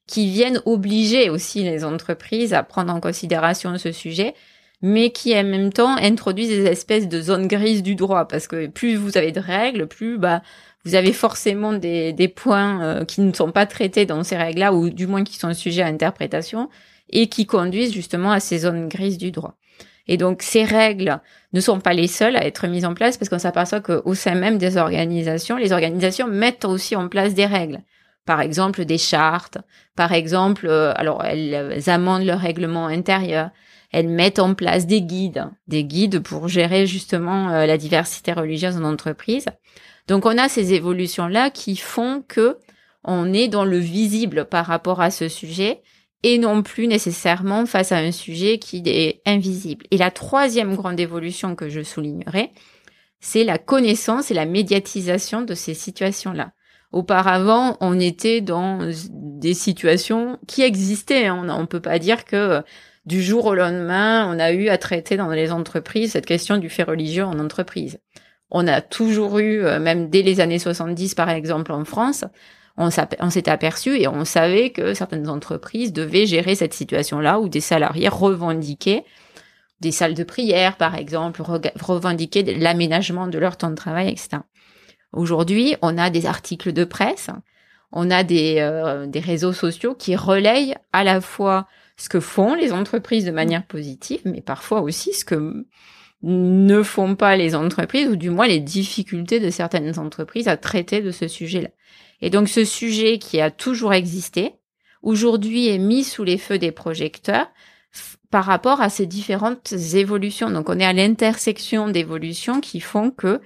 qui 0.06 0.30
viennent 0.30 0.62
obliger 0.64 1.30
aussi 1.30 1.64
les 1.64 1.84
entreprises 1.84 2.54
à 2.54 2.62
prendre 2.62 2.94
en 2.94 3.00
considération 3.00 3.76
ce 3.78 3.90
sujet 3.90 4.34
mais 4.82 5.10
qui 5.10 5.36
en 5.36 5.44
même 5.44 5.72
temps 5.72 5.96
introduisent 5.96 6.50
des 6.50 6.66
espèces 6.66 7.08
de 7.08 7.20
zones 7.20 7.48
grises 7.48 7.82
du 7.82 7.94
droit, 7.94 8.28
parce 8.28 8.46
que 8.46 8.66
plus 8.66 8.96
vous 8.96 9.16
avez 9.16 9.32
de 9.32 9.40
règles, 9.40 9.86
plus 9.86 10.18
bah 10.18 10.42
vous 10.84 10.94
avez 10.94 11.12
forcément 11.12 11.72
des, 11.72 12.12
des 12.12 12.28
points 12.28 12.82
euh, 12.82 13.04
qui 13.04 13.20
ne 13.20 13.32
sont 13.32 13.50
pas 13.50 13.66
traités 13.66 14.06
dans 14.06 14.22
ces 14.22 14.36
règles-là, 14.36 14.72
ou 14.72 14.90
du 14.90 15.06
moins 15.06 15.24
qui 15.24 15.36
sont 15.36 15.52
sujets 15.52 15.82
à 15.82 15.86
interprétation, 15.86 16.68
et 17.10 17.28
qui 17.28 17.46
conduisent 17.46 17.92
justement 17.92 18.30
à 18.30 18.40
ces 18.40 18.58
zones 18.58 18.88
grises 18.88 19.18
du 19.18 19.30
droit. 19.32 19.56
Et 20.08 20.16
donc 20.16 20.42
ces 20.42 20.62
règles 20.62 21.20
ne 21.52 21.60
sont 21.60 21.80
pas 21.80 21.92
les 21.92 22.06
seules 22.06 22.36
à 22.36 22.46
être 22.46 22.68
mises 22.68 22.84
en 22.84 22.94
place, 22.94 23.16
parce 23.16 23.28
qu'on 23.28 23.38
s'aperçoit 23.38 23.80
qu'au 23.80 24.14
sein 24.14 24.34
même 24.34 24.58
des 24.58 24.76
organisations, 24.76 25.56
les 25.56 25.72
organisations 25.72 26.28
mettent 26.28 26.64
aussi 26.64 26.94
en 26.94 27.08
place 27.08 27.34
des 27.34 27.46
règles. 27.46 27.80
Par 28.24 28.40
exemple 28.40 28.84
des 28.84 28.98
chartes, 28.98 29.58
par 29.96 30.12
exemple, 30.12 30.66
euh, 30.68 30.92
alors 30.96 31.24
elles 31.24 31.88
amendent 31.88 32.24
leur 32.24 32.40
règlement 32.40 32.86
intérieur, 32.86 33.50
elles 33.92 34.08
mettent 34.08 34.38
en 34.38 34.54
place 34.54 34.86
des 34.86 35.02
guides, 35.02 35.48
des 35.68 35.84
guides 35.84 36.20
pour 36.20 36.48
gérer 36.48 36.86
justement 36.86 37.50
euh, 37.50 37.66
la 37.66 37.78
diversité 37.78 38.32
religieuse 38.32 38.76
en 38.76 38.84
entreprise. 38.84 39.46
Donc 40.08 40.26
on 40.26 40.38
a 40.38 40.48
ces 40.48 40.72
évolutions 40.72 41.26
là 41.26 41.50
qui 41.50 41.76
font 41.76 42.22
que 42.26 42.58
on 43.04 43.32
est 43.32 43.48
dans 43.48 43.64
le 43.64 43.78
visible 43.78 44.46
par 44.46 44.66
rapport 44.66 45.00
à 45.00 45.10
ce 45.10 45.28
sujet 45.28 45.82
et 46.22 46.38
non 46.38 46.62
plus 46.62 46.88
nécessairement 46.88 47.66
face 47.66 47.92
à 47.92 47.98
un 47.98 48.10
sujet 48.10 48.58
qui 48.58 48.82
est 48.86 49.22
invisible. 49.26 49.86
Et 49.90 49.96
la 49.96 50.10
troisième 50.10 50.74
grande 50.74 50.98
évolution 50.98 51.54
que 51.54 51.68
je 51.68 51.82
soulignerai, 51.82 52.50
c'est 53.20 53.44
la 53.44 53.58
connaissance 53.58 54.30
et 54.30 54.34
la 54.34 54.46
médiatisation 54.46 55.42
de 55.42 55.54
ces 55.54 55.74
situations-là. 55.74 56.52
Auparavant, 56.92 57.76
on 57.80 57.98
était 58.00 58.40
dans 58.40 58.90
des 59.12 59.54
situations 59.54 60.38
qui 60.46 60.62
existaient. 60.62 61.26
Hein. 61.26 61.46
On 61.48 61.60
ne 61.62 61.66
peut 61.66 61.80
pas 61.80 61.98
dire 61.98 62.24
que 62.24 62.62
du 63.06 63.22
jour 63.22 63.46
au 63.46 63.54
lendemain, 63.54 64.28
on 64.28 64.38
a 64.38 64.52
eu 64.52 64.68
à 64.68 64.78
traiter 64.78 65.16
dans 65.16 65.30
les 65.30 65.52
entreprises 65.52 66.12
cette 66.12 66.26
question 66.26 66.58
du 66.58 66.68
fait 66.68 66.82
religieux 66.82 67.24
en 67.24 67.38
entreprise. 67.38 67.98
On 68.50 68.66
a 68.66 68.80
toujours 68.80 69.38
eu, 69.38 69.64
euh, 69.64 69.78
même 69.78 70.10
dès 70.10 70.22
les 70.22 70.40
années 70.40 70.58
70 70.58 71.14
par 71.14 71.30
exemple 71.30 71.72
en 71.72 71.84
France, 71.84 72.24
on 72.78 72.90
s'était 72.90 73.50
aperçu 73.50 73.96
et 73.98 74.06
on 74.06 74.26
savait 74.26 74.68
que 74.68 74.92
certaines 74.92 75.30
entreprises 75.30 75.94
devaient 75.94 76.26
gérer 76.26 76.54
cette 76.54 76.74
situation-là 76.74 77.40
où 77.40 77.48
des 77.48 77.62
salariés 77.62 78.08
revendiquaient 78.08 79.04
des 79.80 79.92
salles 79.92 80.14
de 80.14 80.24
prière, 80.24 80.76
par 80.76 80.94
exemple, 80.94 81.42
revendiquaient 81.42 82.42
l'aménagement 82.42 83.28
de 83.28 83.38
leur 83.38 83.56
temps 83.56 83.70
de 83.70 83.74
travail, 83.76 84.08
etc. 84.08 84.38
Aujourd'hui, 85.12 85.76
on 85.82 85.96
a 85.98 86.10
des 86.10 86.26
articles 86.26 86.72
de 86.72 86.84
presse, 86.84 87.30
on 87.92 88.10
a 88.10 88.24
des, 88.24 88.56
euh, 88.58 89.06
des 89.06 89.20
réseaux 89.20 89.52
sociaux 89.52 89.94
qui 89.94 90.16
relayent 90.16 90.74
à 90.92 91.04
la 91.04 91.20
fois 91.20 91.66
ce 91.96 92.08
que 92.08 92.20
font 92.20 92.54
les 92.54 92.72
entreprises 92.72 93.24
de 93.24 93.30
manière 93.30 93.66
positive, 93.66 94.20
mais 94.24 94.40
parfois 94.40 94.82
aussi 94.82 95.12
ce 95.12 95.24
que 95.24 95.66
ne 96.22 96.82
font 96.82 97.14
pas 97.14 97.36
les 97.36 97.54
entreprises, 97.54 98.08
ou 98.08 98.16
du 98.16 98.30
moins 98.30 98.46
les 98.46 98.60
difficultés 98.60 99.40
de 99.40 99.50
certaines 99.50 99.98
entreprises 99.98 100.48
à 100.48 100.56
traiter 100.56 101.00
de 101.00 101.10
ce 101.10 101.28
sujet-là. 101.28 101.68
Et 102.20 102.30
donc 102.30 102.48
ce 102.48 102.64
sujet 102.64 103.18
qui 103.18 103.40
a 103.40 103.50
toujours 103.50 103.92
existé, 103.92 104.54
aujourd'hui 105.02 105.68
est 105.68 105.78
mis 105.78 106.04
sous 106.04 106.24
les 106.24 106.38
feux 106.38 106.58
des 106.58 106.72
projecteurs 106.72 107.48
par 108.30 108.44
rapport 108.44 108.80
à 108.80 108.90
ces 108.90 109.06
différentes 109.06 109.72
évolutions. 109.72 110.50
Donc 110.50 110.68
on 110.68 110.78
est 110.78 110.84
à 110.84 110.92
l'intersection 110.92 111.88
d'évolutions 111.88 112.60
qui 112.60 112.80
font 112.80 113.10
que 113.10 113.40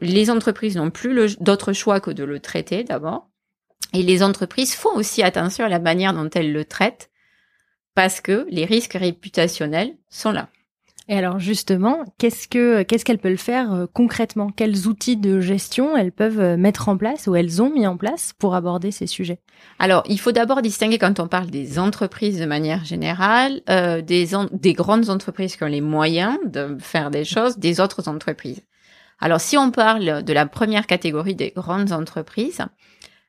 les 0.00 0.30
entreprises 0.30 0.76
n'ont 0.76 0.90
plus 0.90 1.36
d'autre 1.40 1.72
choix 1.72 2.00
que 2.00 2.10
de 2.10 2.24
le 2.24 2.40
traiter 2.40 2.84
d'abord. 2.84 3.28
Et 3.94 4.02
les 4.02 4.22
entreprises 4.22 4.74
font 4.74 4.94
aussi 4.94 5.22
attention 5.22 5.64
à 5.64 5.68
la 5.68 5.78
manière 5.78 6.14
dont 6.14 6.30
elles 6.30 6.52
le 6.52 6.64
traitent 6.64 7.10
parce 7.94 8.20
que 8.20 8.46
les 8.50 8.64
risques 8.64 8.94
réputationnels 8.94 9.96
sont 10.08 10.32
là. 10.32 10.48
Et 11.08 11.16
alors 11.16 11.40
justement, 11.40 12.04
qu'est-ce 12.18 12.46
que 12.46 12.82
qu'est-ce 12.82 13.04
qu'elles 13.04 13.18
peuvent 13.18 13.36
faire 13.36 13.72
euh, 13.72 13.86
concrètement? 13.92 14.50
Quels 14.50 14.86
outils 14.86 15.16
de 15.16 15.40
gestion 15.40 15.96
elles 15.96 16.12
peuvent 16.12 16.40
euh, 16.40 16.56
mettre 16.56 16.88
en 16.88 16.96
place 16.96 17.26
ou 17.26 17.34
elles 17.34 17.60
ont 17.60 17.70
mis 17.70 17.86
en 17.86 17.96
place 17.96 18.32
pour 18.38 18.54
aborder 18.54 18.92
ces 18.92 19.08
sujets? 19.08 19.40
Alors, 19.80 20.04
il 20.06 20.20
faut 20.20 20.32
d'abord 20.32 20.62
distinguer 20.62 20.98
quand 20.98 21.18
on 21.18 21.26
parle 21.26 21.50
des 21.50 21.78
entreprises 21.78 22.38
de 22.38 22.46
manière 22.46 22.84
générale, 22.84 23.62
euh, 23.68 24.00
des 24.00 24.28
des 24.52 24.72
grandes 24.74 25.10
entreprises 25.10 25.56
qui 25.56 25.64
ont 25.64 25.68
les 25.68 25.80
moyens 25.80 26.38
de 26.46 26.76
faire 26.78 27.10
des 27.10 27.24
choses, 27.24 27.58
des 27.58 27.80
autres 27.80 28.08
entreprises. 28.08 28.62
Alors, 29.18 29.40
si 29.40 29.56
on 29.56 29.70
parle 29.70 30.22
de 30.22 30.32
la 30.32 30.46
première 30.46 30.86
catégorie 30.86 31.34
des 31.34 31.50
grandes 31.50 31.92
entreprises, 31.92 32.62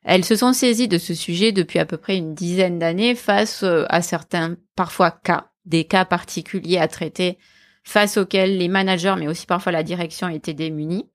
elles 0.04 0.26
se 0.26 0.36
sont 0.36 0.54
saisies 0.54 0.88
de 0.88 0.98
ce 0.98 1.14
sujet 1.14 1.52
depuis 1.52 1.80
à 1.80 1.86
peu 1.86 1.98
près 1.98 2.18
une 2.18 2.34
dizaine 2.34 2.80
d'années 2.80 3.16
face 3.16 3.64
euh, 3.64 3.86
à 3.90 4.02
certains, 4.02 4.58
parfois, 4.76 5.12
cas 5.12 5.50
des 5.66 5.86
cas 5.86 6.06
particuliers 6.06 6.78
à 6.78 6.88
traiter 6.88 7.38
face 7.84 8.18
auxquels 8.18 8.58
les 8.58 8.68
managers, 8.68 9.16
mais 9.18 9.28
aussi 9.28 9.46
parfois 9.46 9.72
la 9.72 9.84
direction 9.84 10.28
étaient 10.30 10.54
démunis, 10.54 11.10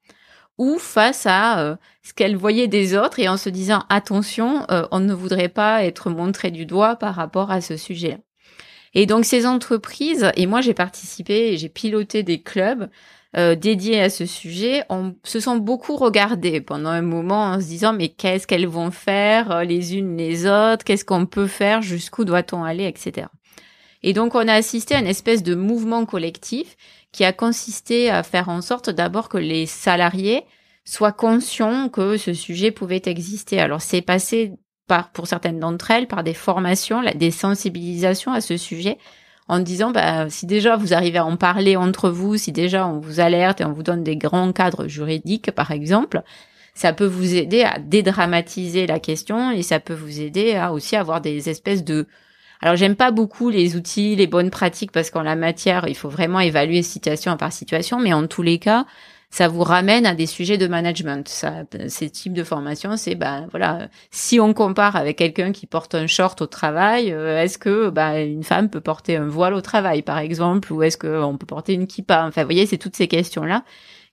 ou 0.59 0.79
face 0.79 1.27
à 1.27 1.61
euh, 1.61 1.77
ce 2.03 2.13
qu'elle 2.13 2.37
voyait 2.37 2.69
des 2.69 2.97
autres 2.97 3.19
et 3.19 3.29
en 3.29 3.37
se 3.37 3.49
disant 3.49 3.85
attention, 3.89 4.67
euh, 4.71 4.87
on 4.91 5.01
ne 5.01 5.15
voudrait 5.15 5.49
pas 5.49 5.85
être 5.85 6.11
montré 6.11 6.51
du 6.51 6.67
doigt 6.67 6.97
par 6.97 7.15
rapport 7.15 7.51
à 7.51 7.61
ce 7.61 7.77
sujet. 7.77 8.19
Et 8.95 9.07
donc 9.07 9.25
ces 9.25 9.47
entreprises, 9.47 10.31
et 10.37 10.47
moi 10.47 10.61
j'ai 10.61 10.75
participé, 10.75 11.57
j'ai 11.57 11.69
piloté 11.69 12.23
des 12.23 12.43
clubs 12.43 12.89
euh, 13.37 13.55
dédiés 13.55 14.01
à 14.01 14.11
ce 14.11 14.25
sujet, 14.25 14.85
on 14.89 15.15
se 15.23 15.41
sont 15.41 15.57
beaucoup 15.57 15.97
regardés 15.97 16.61
pendant 16.61 16.89
un 16.89 17.03
moment 17.03 17.45
en 17.45 17.61
se 17.61 17.67
disant 17.67 17.93
mais 17.93 18.09
qu'est-ce 18.09 18.47
qu'elles 18.47 18.67
vont 18.67 18.91
faire 18.91 19.65
les 19.65 19.97
unes 19.97 20.17
les 20.17 20.47
autres, 20.47 20.85
qu'est-ce 20.85 21.05
qu'on 21.05 21.27
peut 21.27 21.47
faire, 21.47 21.83
jusqu'où 21.83 22.25
doit-on 22.25 22.65
aller, 22.65 22.87
etc. 22.87 23.27
Et 24.03 24.13
donc 24.13 24.35
on 24.35 24.49
a 24.49 24.55
assisté 24.55 24.95
à 24.95 25.01
une 25.01 25.07
espèce 25.07 25.43
de 25.43 25.55
mouvement 25.55 26.07
collectif 26.07 26.77
qui 27.13 27.25
a 27.25 27.33
consisté 27.33 28.11
à 28.11 28.23
faire 28.23 28.49
en 28.49 28.63
sorte 28.63 28.91
d'abord 28.91 29.29
que 29.29 29.39
les 29.39 29.67
salariés 29.67 30.45
soient 30.85 31.13
conscients 31.13 31.89
que 31.89 32.17
ce 32.17 32.33
sujet 32.33 32.71
pouvait 32.71 33.03
exister. 33.05 33.61
Alors 33.61 33.83
c'est 33.83 34.03
passé 34.03 34.53
par, 34.87 35.11
pour 35.13 35.27
certaines 35.27 35.61
d'entre 35.61 35.91
elles, 35.91 36.09
par 36.09 36.25
des 36.25 36.35
formations, 36.35 37.03
des 37.15 37.31
sensibilisations 37.31 38.33
à 38.33 38.41
ce 38.41 38.57
sujet, 38.57 38.99
en 39.49 39.61
disant, 39.61 39.91
bah, 39.91 40.29
si 40.29 40.47
déjà 40.47 40.77
vous 40.77 40.95
arrivez 40.95 41.19
à 41.19 41.25
en 41.25 41.37
parler 41.37 41.77
entre 41.77 42.11
vous, 42.11 42.37
si 42.37 42.53
déjà 42.53 42.87
on 42.87 42.99
vous 42.99 43.21
alerte 43.21 43.61
et 43.61 43.65
on 43.65 43.73
vous 43.73 43.83
donne 43.83 44.05
des 44.05 44.17
grands 44.17 44.53
cadres 44.53 44.87
juridiques, 44.87 45.51
par 45.51 45.71
exemple, 45.71 46.23
ça 46.75 46.93
peut 46.93 47.07
vous 47.07 47.35
aider 47.35 47.63
à 47.63 47.79
dédramatiser 47.79 48.87
la 48.87 49.01
question 49.01 49.51
et 49.51 49.63
ça 49.63 49.81
peut 49.81 49.95
vous 49.95 50.21
aider 50.21 50.55
à 50.55 50.73
aussi 50.73 50.97
avoir 50.97 51.21
des 51.21 51.49
espèces 51.49 51.85
de 51.85 52.07
alors 52.61 52.75
j'aime 52.75 52.97
pas 52.97 53.13
beaucoup 53.13 53.51
les 53.51 53.77
outils, 53.77 54.17
les 54.17 54.27
bonnes 54.27 54.51
pratiques 54.51 54.91
parce 54.91 55.11
qu'en 55.11 55.23
la 55.23 55.37
matière, 55.37 55.87
il 55.87 55.95
faut 55.95 56.09
vraiment 56.09 56.41
évaluer 56.41 56.83
situation 56.83 57.37
par 57.37 57.53
situation, 57.53 58.01
mais 58.01 58.13
en 58.13 58.27
tous 58.27 58.43
les 58.43 58.59
cas, 58.59 58.85
ça 59.31 59.47
vous 59.47 59.63
ramène 59.63 60.07
à 60.07 60.15
des 60.15 60.27
sujets 60.27 60.57
de 60.57 60.67
management. 60.67 61.29
Ça, 61.29 61.65
ces 61.89 62.09
types 62.09 62.33
de 62.33 62.45
formations, 62.45 62.97
c'est 62.97 63.15
ben 63.15 63.47
voilà, 63.51 63.89
si 64.11 64.41
on 64.41 64.55
compare 64.55 64.97
avec 64.97 65.19
quelqu'un 65.19 65.53
qui 65.53 65.67
porte 65.67 65.95
un 65.95 66.07
short 66.07 66.41
au 66.41 66.47
travail, 66.47 67.13
euh, 67.13 67.43
est-ce 67.43 67.59
que 67.59 67.91
bah, 67.91 68.21
une 68.21 68.43
femme 68.43 68.71
peut 68.71 68.81
porter 68.81 69.17
un 69.17 69.29
voile 69.29 69.55
au 69.55 69.61
travail, 69.61 70.03
par 70.03 70.19
exemple, 70.19 70.73
ou 70.73 70.83
est-ce 70.83 70.97
qu'on 70.97 71.37
peut 71.37 71.47
porter 71.47 71.75
une 71.75 71.87
kippa? 71.87 72.27
Enfin, 72.27 72.43
vous 72.43 72.49
voyez, 72.49 72.67
c'est 72.67 72.79
toutes 72.79 72.97
ces 72.97 73.09
questions-là 73.09 73.65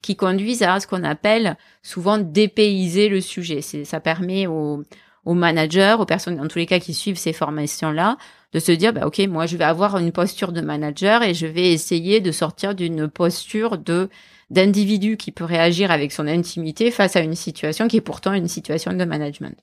qui 0.01 0.15
conduisent 0.15 0.63
à 0.63 0.79
ce 0.79 0.85
qu'on 0.87 1.03
appelle 1.03 1.57
souvent 1.81 2.17
dépayser 2.17 3.09
le 3.09 3.21
sujet. 3.21 3.61
Ça 3.61 3.99
permet 3.99 4.47
aux, 4.47 4.83
aux 5.23 5.33
managers, 5.33 5.95
aux 5.97 6.05
personnes 6.05 6.35
dans 6.35 6.47
tous 6.47 6.59
les 6.59 6.65
cas 6.65 6.79
qui 6.79 6.93
suivent 6.93 7.17
ces 7.17 7.33
formations-là, 7.33 8.17
de 8.53 8.59
se 8.59 8.71
dire, 8.71 8.93
bah, 8.93 9.07
OK, 9.07 9.19
moi, 9.27 9.45
je 9.45 9.57
vais 9.57 9.63
avoir 9.63 9.97
une 9.97 10.11
posture 10.11 10.51
de 10.51 10.61
manager 10.61 11.23
et 11.23 11.33
je 11.33 11.47
vais 11.47 11.71
essayer 11.71 12.19
de 12.19 12.31
sortir 12.31 12.75
d'une 12.75 13.07
posture 13.07 13.77
de 13.77 14.09
d'individu 14.49 15.17
qui 15.17 15.31
peut 15.31 15.43
réagir 15.43 15.91
avec 15.91 16.11
son 16.11 16.27
intimité 16.27 16.91
face 16.91 17.15
à 17.15 17.21
une 17.21 17.35
situation 17.35 17.87
qui 17.87 17.97
est 17.97 18.01
pourtant 18.01 18.33
une 18.33 18.47
situation 18.47 18.93
de 18.93 19.05
management. 19.05 19.57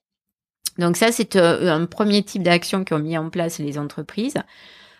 Donc 0.78 0.96
ça, 0.96 1.12
c'est 1.12 1.36
euh, 1.36 1.72
un 1.72 1.86
premier 1.86 2.22
type 2.22 2.42
d'action 2.42 2.84
qu'ont 2.84 2.98
mis 2.98 3.16
en 3.18 3.30
place 3.30 3.58
les 3.58 3.78
entreprises. 3.78 4.36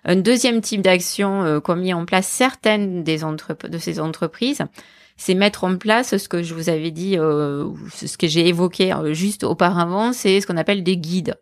Un 0.05 0.17
deuxième 0.17 0.61
type 0.61 0.83
d'action 0.83 1.43
euh, 1.45 1.61
qu'ont 1.61 1.77
mis 1.77 1.95
en 1.95 2.05
place 2.05 2.27
certaines 2.27 3.03
des 3.03 3.21
de 3.21 3.79
ces 3.79 4.01
entreprises, 4.01 4.63
c'est 5.17 5.35
mettre 5.35 5.65
en 5.65 5.77
place 5.77 6.17
ce 6.17 6.29
que 6.29 6.43
je 6.43 6.55
vous 6.55 6.69
avais 6.69 6.91
dit, 6.91 7.17
euh, 7.19 7.69
ce 7.95 8.17
que 8.19 8.27
j'ai 8.27 8.49
évoqué 8.49 8.95
juste 9.13 9.45
auparavant, 9.45 10.13
c'est 10.13 10.41
ce 10.41 10.47
qu'on 10.47 10.57
appelle 10.57 10.83
des 10.83 10.97
guides. 10.97 11.37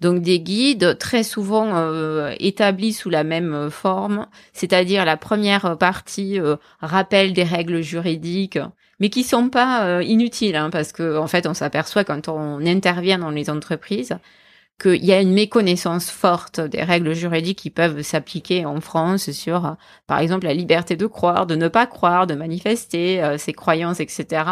Donc 0.00 0.20
des 0.20 0.40
guides 0.40 0.98
très 0.98 1.22
souvent 1.22 1.76
euh, 1.76 2.34
établis 2.38 2.92
sous 2.92 3.10
la 3.10 3.24
même 3.24 3.70
forme, 3.70 4.26
c'est-à-dire 4.52 5.04
la 5.04 5.16
première 5.16 5.78
partie 5.78 6.38
rappelle 6.80 7.32
des 7.32 7.44
règles 7.44 7.80
juridiques, 7.80 8.58
mais 9.00 9.08
qui 9.08 9.24
sont 9.24 9.48
pas 9.48 10.02
inutiles, 10.02 10.56
hein, 10.56 10.70
parce 10.70 10.92
que 10.92 11.16
en 11.16 11.26
fait 11.26 11.46
on 11.46 11.54
s'aperçoit 11.54 12.04
quand 12.04 12.28
on 12.28 12.64
intervient 12.66 13.18
dans 13.18 13.30
les 13.30 13.48
entreprises 13.48 14.16
qu'il 14.80 15.04
y 15.04 15.12
a 15.12 15.20
une 15.20 15.32
méconnaissance 15.32 16.10
forte 16.10 16.60
des 16.60 16.82
règles 16.82 17.14
juridiques 17.14 17.58
qui 17.58 17.70
peuvent 17.70 18.02
s'appliquer 18.02 18.66
en 18.66 18.80
France 18.80 19.30
sur, 19.30 19.76
par 20.06 20.18
exemple, 20.18 20.46
la 20.46 20.54
liberté 20.54 20.96
de 20.96 21.06
croire, 21.06 21.46
de 21.46 21.56
ne 21.56 21.68
pas 21.68 21.86
croire, 21.86 22.26
de 22.26 22.34
manifester 22.34 23.22
euh, 23.22 23.38
ses 23.38 23.54
croyances, 23.54 24.00
etc. 24.00 24.44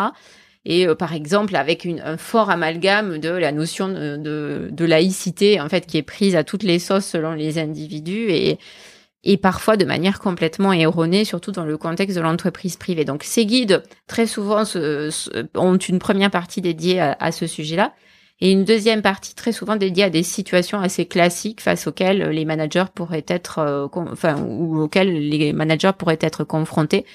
Et 0.65 0.87
euh, 0.87 0.95
par 0.95 1.13
exemple, 1.13 1.57
avec 1.57 1.85
une, 1.85 2.01
un 2.01 2.17
fort 2.17 2.51
amalgame 2.51 3.19
de 3.19 3.29
la 3.29 3.53
notion 3.53 3.89
de, 3.89 4.69
de, 4.71 4.85
laïcité, 4.85 5.61
en 5.61 5.69
fait, 5.69 5.87
qui 5.87 5.99
est 5.99 6.03
prise 6.03 6.37
à 6.37 6.45
toutes 6.45 6.63
les 6.63 6.79
sauces 6.79 7.07
selon 7.07 7.33
les 7.33 7.59
individus 7.59 8.31
et, 8.31 8.59
et 9.25 9.37
parfois 9.37 9.77
de 9.77 9.85
manière 9.85 10.21
complètement 10.21 10.73
erronée, 10.73 11.25
surtout 11.25 11.53
dans 11.53 11.65
le 11.65 11.77
contexte 11.77 12.17
de 12.17 12.23
l'entreprise 12.23 12.77
privée. 12.77 13.05
Donc, 13.05 13.25
ces 13.25 13.45
guides, 13.45 13.83
très 14.07 14.27
souvent, 14.27 14.65
ont 15.55 15.77
une 15.77 15.99
première 15.99 16.31
partie 16.31 16.61
dédiée 16.61 17.01
à 17.01 17.33
ce 17.33 17.47
sujet-là 17.47 17.93
et 18.41 18.51
une 18.51 18.65
deuxième 18.65 19.03
partie 19.03 19.35
très 19.35 19.53
souvent 19.53 19.77
dédiée 19.77 20.05
à 20.05 20.11
des 20.11 20.23
situations 20.23 20.81
assez 20.81 21.07
classiques 21.07 21.61
face 21.61 21.87
auxquelles 21.87 22.31
les 22.31 22.45
managers 22.45 22.85
pourraient 22.95 23.25
être, 23.29 23.59
euh, 23.59 23.87
enfin, 23.95 24.41
ou 24.43 24.81
auxquelles 24.81 25.29
les 25.29 25.53
managers 25.53 25.93
pourraient 25.97 26.19
être 26.21 26.45
confrontés. 26.45 27.07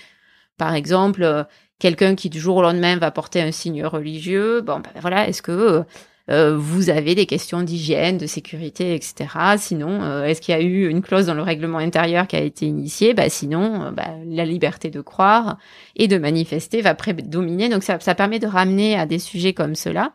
Par 0.57 0.73
exemple, 0.73 1.23
euh, 1.23 1.43
quelqu'un 1.79 2.15
qui 2.15 2.29
du 2.29 2.39
jour 2.39 2.57
au 2.57 2.61
lendemain 2.61 2.97
va 2.97 3.11
porter 3.11 3.41
un 3.41 3.51
signe 3.51 3.85
religieux. 3.85 4.61
Bon, 4.61 4.79
ben 4.79 4.91
voilà, 5.01 5.27
est-ce 5.27 5.41
que 5.41 5.83
euh, 6.29 6.57
vous 6.57 6.89
avez 6.89 7.15
des 7.15 7.25
questions 7.25 7.63
d'hygiène, 7.63 8.17
de 8.17 8.27
sécurité, 8.27 8.93
etc. 8.93 9.27
Sinon, 9.57 10.23
est-ce 10.23 10.41
qu'il 10.41 10.53
y 10.53 10.57
a 10.57 10.61
eu 10.61 10.87
une 10.87 11.01
clause 11.01 11.25
dans 11.25 11.33
le 11.33 11.41
règlement 11.41 11.79
intérieur 11.79 12.27
qui 12.27 12.35
a 12.35 12.41
été 12.41 12.65
initiée? 12.67 13.13
Bah, 13.15 13.29
Sinon, 13.29 13.91
bah, 13.91 14.09
la 14.25 14.45
liberté 14.45 14.91
de 14.91 15.01
croire 15.01 15.57
et 15.95 16.07
de 16.07 16.17
manifester 16.17 16.81
va 16.81 16.93
prédominer. 16.93 17.69
Donc, 17.69 17.83
ça, 17.83 17.99
ça 17.99 18.13
permet 18.13 18.39
de 18.39 18.47
ramener 18.47 18.95
à 18.99 19.07
des 19.07 19.19
sujets 19.19 19.53
comme 19.53 19.73
cela. 19.73 20.13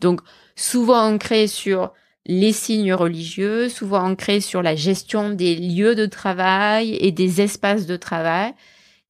Donc, 0.00 0.20
souvent 0.56 1.00
ancré 1.00 1.46
sur 1.46 1.92
les 2.26 2.52
signes 2.52 2.94
religieux, 2.94 3.68
souvent 3.68 4.02
ancré 4.02 4.40
sur 4.40 4.62
la 4.62 4.74
gestion 4.74 5.30
des 5.30 5.54
lieux 5.54 5.94
de 5.94 6.06
travail 6.06 6.96
et 7.00 7.12
des 7.12 7.40
espaces 7.40 7.86
de 7.86 7.96
travail, 7.96 8.52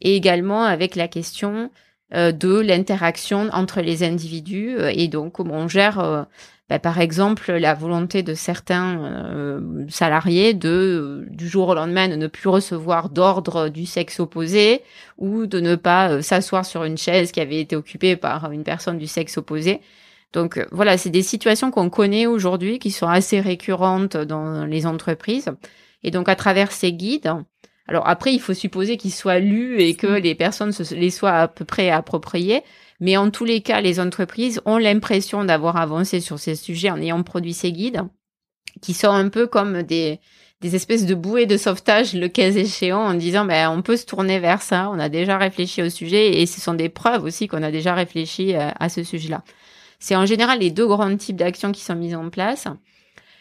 et 0.00 0.16
également 0.16 0.64
avec 0.64 0.96
la 0.96 1.08
question 1.08 1.52
euh, 1.54 1.68
de 2.14 2.60
l'interaction 2.60 3.48
entre 3.52 3.80
les 3.80 4.02
individus 4.02 4.76
euh, 4.78 4.92
et 4.94 5.08
donc 5.08 5.32
comment 5.32 5.54
on 5.54 5.68
gère, 5.68 5.98
euh, 5.98 6.22
bah, 6.68 6.78
par 6.78 7.00
exemple, 7.00 7.52
la 7.52 7.74
volonté 7.74 8.22
de 8.22 8.34
certains 8.34 9.60
salariés 9.88 10.54
de 10.54 11.26
du 11.30 11.48
jour 11.48 11.68
au 11.68 11.74
lendemain 11.74 12.08
de 12.08 12.16
ne 12.16 12.26
plus 12.26 12.48
recevoir 12.48 13.10
d'ordre 13.10 13.68
du 13.68 13.84
sexe 13.84 14.20
opposé 14.20 14.82
ou 15.18 15.46
de 15.46 15.60
ne 15.60 15.76
pas 15.76 16.22
s'asseoir 16.22 16.64
sur 16.64 16.84
une 16.84 16.96
chaise 16.96 17.32
qui 17.32 17.40
avait 17.40 17.60
été 17.60 17.76
occupée 17.76 18.16
par 18.16 18.50
une 18.50 18.64
personne 18.64 18.98
du 18.98 19.06
sexe 19.06 19.36
opposé. 19.36 19.80
Donc 20.34 20.58
euh, 20.58 20.66
voilà, 20.72 20.98
c'est 20.98 21.10
des 21.10 21.22
situations 21.22 21.70
qu'on 21.70 21.88
connaît 21.88 22.26
aujourd'hui, 22.26 22.78
qui 22.78 22.90
sont 22.90 23.08
assez 23.08 23.40
récurrentes 23.40 24.16
dans 24.16 24.66
les 24.66 24.84
entreprises. 24.84 25.48
Et 26.02 26.10
donc 26.10 26.28
à 26.28 26.36
travers 26.36 26.72
ces 26.72 26.92
guides, 26.92 27.32
alors 27.86 28.08
après, 28.08 28.32
il 28.32 28.40
faut 28.40 28.54
supposer 28.54 28.96
qu'ils 28.96 29.12
soient 29.12 29.38
lus 29.38 29.80
et 29.80 29.94
que 29.94 30.06
les 30.06 30.34
personnes 30.34 30.72
se, 30.72 30.94
les 30.94 31.10
soient 31.10 31.38
à 31.38 31.48
peu 31.48 31.64
près 31.64 31.90
appropriées. 31.90 32.62
Mais 33.00 33.16
en 33.16 33.30
tous 33.30 33.44
les 33.44 33.60
cas, 33.60 33.80
les 33.80 34.00
entreprises 34.00 34.62
ont 34.64 34.78
l'impression 34.78 35.44
d'avoir 35.44 35.76
avancé 35.76 36.20
sur 36.20 36.38
ces 36.38 36.54
sujets 36.54 36.90
en 36.90 37.00
ayant 37.00 37.22
produit 37.22 37.52
ces 37.52 37.72
guides, 37.72 38.02
qui 38.80 38.94
sont 38.94 39.10
un 39.10 39.28
peu 39.28 39.46
comme 39.46 39.82
des, 39.82 40.20
des 40.60 40.76
espèces 40.76 41.04
de 41.04 41.14
bouées 41.14 41.46
de 41.46 41.58
sauvetage, 41.58 42.14
le 42.14 42.28
cas 42.28 42.50
échéant, 42.50 43.00
en 43.00 43.14
disant, 43.14 43.44
ben, 43.44 43.68
on 43.68 43.82
peut 43.82 43.96
se 43.96 44.06
tourner 44.06 44.38
vers 44.38 44.62
ça, 44.62 44.88
on 44.90 44.98
a 44.98 45.08
déjà 45.10 45.36
réfléchi 45.36 45.82
au 45.82 45.90
sujet, 45.90 46.40
et 46.40 46.46
ce 46.46 46.60
sont 46.60 46.74
des 46.74 46.88
preuves 46.88 47.24
aussi 47.24 47.48
qu'on 47.48 47.62
a 47.62 47.70
déjà 47.70 47.94
réfléchi 47.94 48.54
euh, 48.54 48.70
à 48.78 48.88
ce 48.88 49.02
sujet-là. 49.02 49.42
C'est 49.98 50.16
en 50.16 50.24
général 50.24 50.60
les 50.60 50.70
deux 50.70 50.86
grands 50.86 51.14
types 51.16 51.36
d'actions 51.36 51.72
qui 51.72 51.82
sont 51.82 51.94
mises 51.96 52.14
en 52.14 52.30
place 52.30 52.68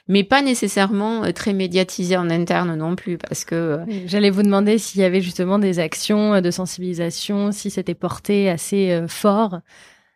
mais 0.07 0.23
pas 0.23 0.41
nécessairement 0.41 1.23
euh, 1.23 1.31
très 1.31 1.53
médiatisées 1.53 2.17
en 2.17 2.29
interne 2.29 2.75
non 2.75 2.95
plus, 2.95 3.17
parce 3.17 3.45
que... 3.45 3.55
Euh, 3.55 3.85
j'allais 4.05 4.29
vous 4.29 4.43
demander 4.43 4.77
s'il 4.77 5.01
y 5.01 5.03
avait 5.03 5.21
justement 5.21 5.59
des 5.59 5.79
actions 5.79 6.35
euh, 6.35 6.41
de 6.41 6.51
sensibilisation, 6.51 7.51
si 7.51 7.69
c'était 7.69 7.93
porté 7.93 8.49
assez 8.49 9.03
fort. 9.07 9.59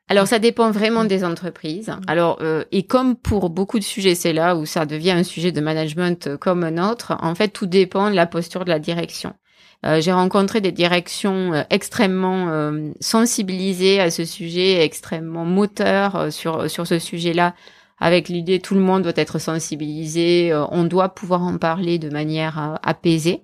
Alors 0.10 0.27
ça 0.27 0.39
dépend 0.39 0.72
vraiment 0.72 1.03
des 1.03 1.25
entreprises. 1.25 1.91
Alors 2.08 2.41
et 2.72 2.84
comme 2.84 3.17
pour 3.17 3.50
beaucoup 3.50 3.77
de 3.77 3.84
sujets, 3.84 4.15
c'est 4.15 4.32
là 4.32 4.56
où 4.56 4.65
ça 4.65 4.86
devient 4.86 5.12
un 5.12 5.24
sujet 5.24 5.51
de 5.51 5.60
management 5.60 6.38
comme 6.38 6.63
un 6.63 6.77
autre. 6.89 7.17
En 7.20 7.36
fait, 7.36 7.50
tout 7.50 7.65
dépend 7.65 8.10
de 8.10 8.15
la 8.15 8.25
posture 8.25 8.63
de 8.63 8.70
la 8.70 8.79
direction. 8.79 9.34
Euh, 9.86 10.01
j'ai 10.01 10.12
rencontré 10.12 10.60
des 10.60 10.72
directions 10.72 11.53
euh, 11.53 11.63
extrêmement 11.70 12.50
euh, 12.50 12.91
sensibilisées 13.00 14.00
à 14.00 14.10
ce 14.10 14.25
sujet, 14.25 14.84
extrêmement 14.84 15.46
moteurs 15.46 16.32
sur 16.34 16.70
sur 16.70 16.88
ce 16.88 16.98
sujet-là, 16.98 17.53
avec 18.00 18.30
l'idée 18.30 18.60
tout 18.60 18.75
le 18.75 18.82
monde 18.82 19.04
doit 19.04 19.13
être 19.16 19.39
sensibilisé, 19.39 20.54
on 20.72 20.84
doit 20.84 21.10
pouvoir 21.10 21.44
en 21.44 21.58
parler 21.58 21.98
de 22.00 22.10
manière 22.10 22.77
apaisée. 22.84 23.44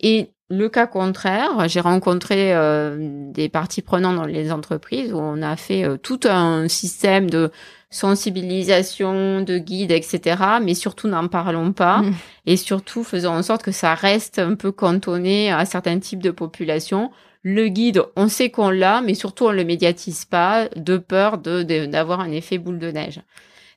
Et 0.00 0.34
le 0.50 0.68
cas 0.68 0.86
contraire, 0.86 1.68
j'ai 1.68 1.80
rencontré 1.80 2.54
euh, 2.54 2.96
des 3.32 3.48
parties 3.48 3.80
prenantes 3.80 4.16
dans 4.16 4.26
les 4.26 4.52
entreprises 4.52 5.12
où 5.12 5.16
on 5.16 5.40
a 5.40 5.56
fait 5.56 5.84
euh, 5.84 5.96
tout 5.96 6.20
un 6.24 6.68
système 6.68 7.30
de 7.30 7.50
sensibilisation, 7.88 9.40
de 9.40 9.56
guide, 9.56 9.90
etc. 9.90 10.36
Mais 10.62 10.74
surtout 10.74 11.08
n'en 11.08 11.28
parlons 11.28 11.72
pas 11.72 12.02
mmh. 12.02 12.14
et 12.46 12.56
surtout 12.58 13.04
faisons 13.04 13.32
en 13.32 13.42
sorte 13.42 13.62
que 13.62 13.72
ça 13.72 13.94
reste 13.94 14.38
un 14.38 14.54
peu 14.54 14.70
cantonné 14.70 15.50
à 15.50 15.64
certains 15.64 15.98
types 15.98 16.22
de 16.22 16.30
populations. 16.30 17.10
Le 17.42 17.68
guide, 17.68 18.02
on 18.14 18.28
sait 18.28 18.50
qu'on 18.50 18.70
l'a, 18.70 19.00
mais 19.00 19.14
surtout 19.14 19.46
on 19.46 19.52
le 19.52 19.64
médiatise 19.64 20.26
pas 20.26 20.68
de 20.76 20.98
peur 20.98 21.38
de 21.38 21.62
d'avoir 21.86 22.20
un 22.20 22.30
effet 22.30 22.58
boule 22.58 22.78
de 22.78 22.90
neige. 22.90 23.20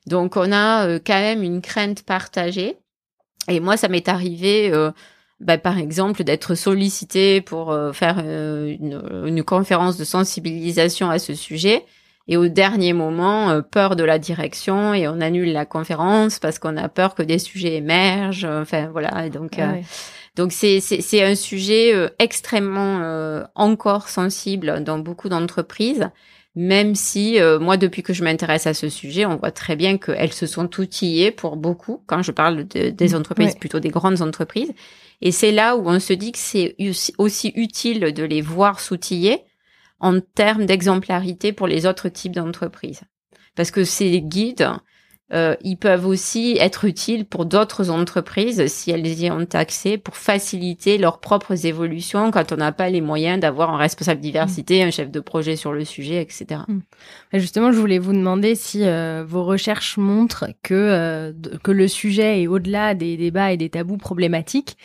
Donc 0.08 0.36
on 0.38 0.52
a 0.52 0.88
euh, 0.88 1.00
quand 1.06 1.20
même 1.20 1.44
une 1.44 1.62
crainte 1.62 2.04
partagée. 2.04 2.78
Et 3.48 3.60
moi, 3.60 3.78
ça 3.78 3.88
m'est 3.88 4.10
arrivé 4.10 4.72
bah, 5.40 5.58
par 5.58 5.78
exemple, 5.78 6.24
d'être 6.24 6.56
sollicité 6.56 7.42
pour 7.42 7.72
euh, 7.72 7.94
faire 7.94 8.22
euh, 8.24 8.76
une, 8.80 9.44
conférence 9.44 9.98
de 9.98 10.04
sensibilisation 10.04 11.10
à 11.10 11.20
ce 11.20 11.36
sujet. 11.36 11.86
Et 12.28 12.38
au 12.38 12.48
dernier 12.48 12.94
moment, 12.94 13.52
euh, 13.52 13.62
peur 13.62 13.96
de 13.96 14.04
la 14.04 14.18
direction 14.18 14.94
et 14.94 15.08
on 15.08 15.22
annule 15.22 15.54
la 15.54 15.66
conférence 15.66 16.40
parce 16.40 16.58
qu'on 16.58 16.76
a 16.76 16.90
peur 16.90 17.14
que 17.14 17.22
des 17.22 17.38
sujets 17.38 17.76
émergent. 17.76 18.46
Enfin 18.46 18.90
voilà, 18.92 19.30
donc 19.30 19.60
ah 19.60 19.76
donc 20.36 20.52
c'est 20.52 20.80
c'est 20.82 21.24
un 21.24 21.36
sujet 21.36 21.94
extrêmement 22.20 23.44
encore 23.56 24.08
sensible 24.08 24.84
dans 24.84 25.00
beaucoup 25.00 25.30
d'entreprises 25.30 26.10
même 26.60 26.96
si 26.96 27.38
moi, 27.62 27.78
depuis 27.78 28.02
que 28.02 28.14
je 28.14 28.24
m'intéresse 28.24 28.66
à 28.66 28.74
ce 28.74 28.90
sujet, 28.90 29.28
on 29.28 29.38
voit 29.38 29.52
très 29.52 29.76
bien 29.76 30.00
qu'elles 30.00 30.34
se 30.34 30.48
sont 30.48 30.80
outillées 30.80 31.30
pour 31.30 31.56
beaucoup, 31.56 32.02
quand 32.08 32.24
je 32.24 32.32
parle 32.32 32.68
de, 32.68 32.90
des 32.90 33.10
mmh. 33.10 33.16
entreprises, 33.16 33.56
plutôt 33.56 33.80
des 33.80 33.90
grandes 33.90 34.24
entreprises, 34.24 34.74
et 35.22 35.32
c'est 35.32 35.52
là 35.52 35.76
où 35.76 35.88
on 35.88 36.00
se 36.00 36.14
dit 36.14 36.32
que 36.32 36.40
c'est 36.40 36.76
aussi 37.20 37.54
utile 37.56 38.12
de 38.12 38.24
les 38.24 38.42
voir 38.42 38.80
s'outiller 38.80 39.44
en 40.00 40.20
termes 40.20 40.66
d'exemplarité 40.66 41.54
pour 41.54 41.68
les 41.68 41.86
autres 41.86 42.10
types 42.10 42.34
d'entreprises. 42.34 43.02
Parce 43.56 43.72
que 43.72 43.84
ces 43.84 44.22
guides, 44.22 44.68
euh, 45.34 45.56
ils 45.62 45.76
peuvent 45.76 46.08
aussi 46.08 46.56
être 46.58 46.86
utiles 46.86 47.26
pour 47.26 47.46
d'autres 47.46 47.90
entreprises 47.90 48.66
si 48.68 48.92
elles 48.92 49.06
y 49.06 49.30
ont 49.30 49.46
accès 49.54 49.98
pour 49.98 50.16
faciliter 50.16 50.98
leurs 50.98 51.20
propres 51.20 51.66
évolutions 51.66 52.32
quand 52.32 52.54
on 52.54 52.58
n'a 52.58 52.72
pas 52.72 52.90
les 52.90 53.02
moyens 53.02 53.40
d'avoir 53.40 53.74
un 53.74 53.78
responsable 53.78 54.22
diversité, 54.22 54.84
un 54.84 54.92
chef 54.92 55.12
de 55.12 55.20
projet 55.20 55.58
sur 55.58 55.74
le 55.74 55.84
sujet, 55.84 56.22
etc. 56.22 56.62
Mm. 56.68 56.80
Justement, 57.34 57.74
je 57.74 57.80
voulais 57.80 58.00
vous 58.00 58.14
demander 58.14 58.56
si 58.56 58.86
euh, 58.86 59.26
vos 59.28 59.44
recherches 59.44 59.98
montrent 59.98 60.46
que, 60.64 60.74
euh, 60.74 61.34
que 61.62 61.72
le 61.72 61.90
sujet 61.90 62.44
est 62.44 62.48
au-delà 62.48 62.94
des 62.94 63.18
débats 63.18 63.52
et 63.52 63.58
des 63.58 63.70
tabous 63.70 63.98
problématiques 63.98 64.78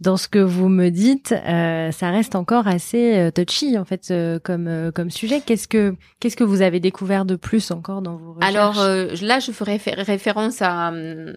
dans 0.00 0.16
ce 0.16 0.28
que 0.28 0.38
vous 0.38 0.68
me 0.70 0.88
dites, 0.88 1.32
euh, 1.32 1.92
ça 1.92 2.10
reste 2.10 2.34
encore 2.34 2.66
assez 2.66 3.18
euh, 3.18 3.30
touchy 3.30 3.76
en 3.78 3.84
fait 3.84 4.10
euh, 4.10 4.38
comme 4.42 4.66
euh, 4.66 4.90
comme 4.90 5.10
sujet. 5.10 5.42
Qu'est-ce 5.44 5.68
que 5.68 5.94
qu'est-ce 6.18 6.36
que 6.36 6.44
vous 6.44 6.62
avez 6.62 6.80
découvert 6.80 7.26
de 7.26 7.36
plus 7.36 7.70
encore 7.70 8.00
dans 8.00 8.16
vos 8.16 8.32
recherches? 8.32 8.54
Alors 8.54 8.76
là, 8.76 9.40
je 9.40 9.52
ferai 9.52 9.76
référence 9.76 10.62
à, 10.62 10.92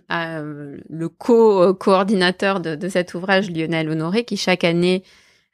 à 0.08 0.42
le 0.42 1.10
co-coordinateur 1.10 2.62
de, 2.62 2.76
de, 2.76 2.88
cet 2.88 3.14
ouvrage, 3.14 3.52
Lionel 3.52 3.90
Honoré, 3.90 4.24
qui 4.24 4.38
chaque 4.38 4.64
année 4.64 5.04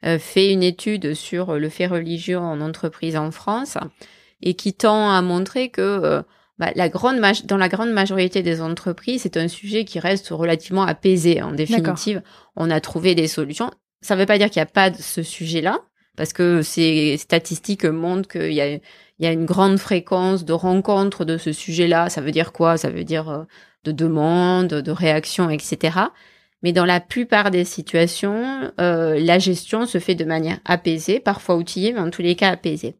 fait 0.02 0.52
une 0.52 0.62
étude 0.62 1.14
sur 1.14 1.58
le 1.58 1.68
fait 1.68 1.86
religieux 1.86 2.38
en 2.38 2.60
entreprise 2.60 3.16
en 3.16 3.30
France 3.30 3.76
et 4.40 4.54
qui 4.54 4.72
tend 4.72 5.10
à 5.10 5.20
montrer 5.20 5.68
que 5.68 6.22
bah, 6.60 6.72
la 6.76 6.90
grande 6.90 7.22
dans 7.46 7.56
la 7.56 7.70
grande 7.70 7.90
majorité 7.90 8.42
des 8.42 8.60
entreprises, 8.60 9.22
c'est 9.22 9.38
un 9.38 9.48
sujet 9.48 9.86
qui 9.86 9.98
reste 9.98 10.28
relativement 10.28 10.82
apaisé. 10.82 11.40
En 11.40 11.52
définitive, 11.52 12.22
on 12.54 12.70
a 12.70 12.82
trouvé 12.82 13.14
des 13.14 13.28
solutions. 13.28 13.70
Ça 14.02 14.14
ne 14.14 14.20
veut 14.20 14.26
pas 14.26 14.36
dire 14.36 14.50
qu'il 14.50 14.60
n'y 14.60 14.64
a 14.64 14.66
pas 14.66 14.90
de 14.90 14.98
ce 15.00 15.22
sujet-là, 15.22 15.78
parce 16.18 16.34
que 16.34 16.60
ces 16.60 17.16
statistiques 17.16 17.86
montrent 17.86 18.28
qu'il 18.28 18.52
y 18.52 18.60
a, 18.60 18.68
il 18.74 18.80
y 19.20 19.26
a 19.26 19.32
une 19.32 19.46
grande 19.46 19.78
fréquence 19.78 20.44
de 20.44 20.52
rencontres 20.52 21.24
de 21.24 21.38
ce 21.38 21.50
sujet-là. 21.50 22.10
Ça 22.10 22.20
veut 22.20 22.30
dire 22.30 22.52
quoi? 22.52 22.76
Ça 22.76 22.90
veut 22.90 23.04
dire 23.04 23.30
euh, 23.30 23.44
de 23.84 23.92
demandes, 23.92 24.68
de 24.68 24.90
réactions, 24.90 25.48
etc. 25.48 25.98
Mais 26.62 26.74
dans 26.74 26.84
la 26.84 27.00
plupart 27.00 27.50
des 27.50 27.64
situations, 27.64 28.70
euh, 28.78 29.18
la 29.18 29.38
gestion 29.38 29.86
se 29.86 29.96
fait 29.96 30.14
de 30.14 30.26
manière 30.26 30.58
apaisée, 30.66 31.20
parfois 31.20 31.56
outillée, 31.56 31.94
mais 31.94 32.00
en 32.00 32.10
tous 32.10 32.20
les 32.20 32.36
cas 32.36 32.50
apaisée. 32.50 32.96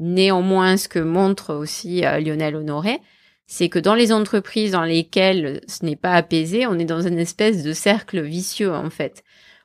Néanmoins, 0.00 0.78
ce 0.78 0.88
que 0.88 0.98
montre 0.98 1.54
aussi 1.54 2.06
euh, 2.06 2.20
Lionel 2.20 2.56
Honoré, 2.56 3.00
c'est 3.46 3.68
que 3.68 3.78
dans 3.78 3.94
les 3.94 4.12
entreprises 4.12 4.72
dans 4.72 4.82
lesquelles 4.82 5.60
ce 5.68 5.84
n'est 5.84 5.96
pas 5.96 6.14
apaisé, 6.14 6.66
on 6.66 6.78
est 6.78 6.86
dans 6.86 7.02
une 7.02 7.18
espèce 7.18 7.62
de 7.62 7.74
cercle 7.74 8.22
vicieux 8.22 8.72
en 8.72 8.88
fait, 8.88 9.24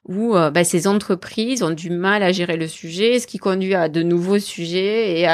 où 0.09 0.35
euh, 0.35 0.51
bah, 0.51 0.65
ces 0.65 0.87
entreprises 0.87 1.63
ont 1.63 1.71
du 1.71 1.89
mal 1.89 2.21
à 2.21 2.33
gérer 2.33 2.57
le 2.57 2.67
sujet, 2.67 3.19
ce 3.19 3.27
qui 3.27 3.37
conduit 3.37 3.75
à 3.75 3.87
de 3.87 4.03
nouveaux 4.03 4.39
sujets 4.39 5.21
et 5.21 5.27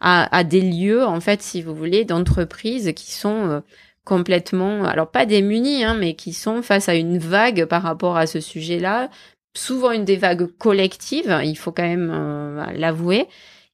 à, 0.00 0.44
des 0.44 0.60
lieux 0.60 1.04
en 1.04 1.20
fait, 1.20 1.42
si 1.42 1.60
vous 1.60 1.74
voulez, 1.74 2.04
d'entreprises 2.04 2.92
qui 2.94 3.10
sont 3.10 3.50
euh, 3.50 3.60
complètement, 4.04 4.84
alors 4.84 5.10
pas 5.10 5.26
démunies, 5.26 5.82
hein, 5.82 5.96
mais 5.98 6.14
qui 6.14 6.32
sont 6.32 6.62
face 6.62 6.88
à 6.88 6.94
une 6.94 7.18
vague 7.18 7.64
par 7.64 7.82
rapport 7.82 8.16
à 8.16 8.28
ce 8.28 8.38
sujet-là, 8.38 9.10
souvent 9.56 9.90
une 9.90 10.04
des 10.04 10.16
vagues 10.16 10.46
collectives, 10.58 11.40
il 11.42 11.56
faut 11.56 11.72
quand 11.72 11.82
même 11.82 12.64
l'avouer, 12.74 13.26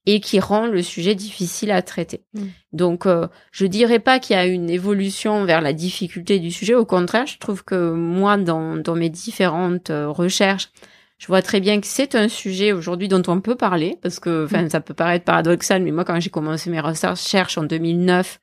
et 0.07 0.21
qui 0.21 0.41
rend 0.41 0.67
le 0.67 0.83
sujet 0.83 1.15
difficile 1.15 1.71
à 1.71 1.83
traiter. 1.83 2.25
Mm. 2.35 2.43
Donc, 2.73 3.07
euh, 3.07 3.29
je 3.53 3.67
dirais 3.67 3.99
pas 3.99 4.19
qu'il 4.19 4.35
y 4.35 4.39
a 4.39 4.47
une 4.47 4.71
évolution 4.71 5.45
vers 5.45 5.61
la 5.61 5.73
difficulté 5.73 6.39
du 6.39 6.51
sujet. 6.51 6.75
Au 6.75 6.87
contraire, 6.87 7.27
je 7.27 7.39
trouve 7.39 7.65
que 7.65 7.93
moi, 7.93 8.37
dans, 8.37 8.77
dans 8.77 8.95
mes 8.95 9.11
différentes 9.11 9.91
euh, 9.91 10.09
recherches, 10.09 10.71
je 11.19 11.27
vois 11.27 11.43
très 11.43 11.61
bien 11.61 11.81
que 11.81 11.87
c'est 11.87 12.15
un 12.15 12.29
sujet 12.29 12.73
aujourd'hui 12.73 13.09
dont 13.09 13.23
on 13.29 13.43
peut 13.43 13.57
parler, 13.57 13.99
parce 14.01 14.21
que, 14.21 14.47
enfin, 14.47 14.63
mm. 14.63 14.71
ça 14.71 14.81
peut 14.81 14.95
paraître 14.95 15.25
paradoxal, 15.25 15.83
mais 15.83 15.93
moi, 15.93 16.05
quand 16.05 16.19
j'ai 16.19 16.31
commencé 16.31 16.71
mes 16.71 16.81
recherches 16.81 17.59
en 17.59 17.65
2009, 17.65 18.41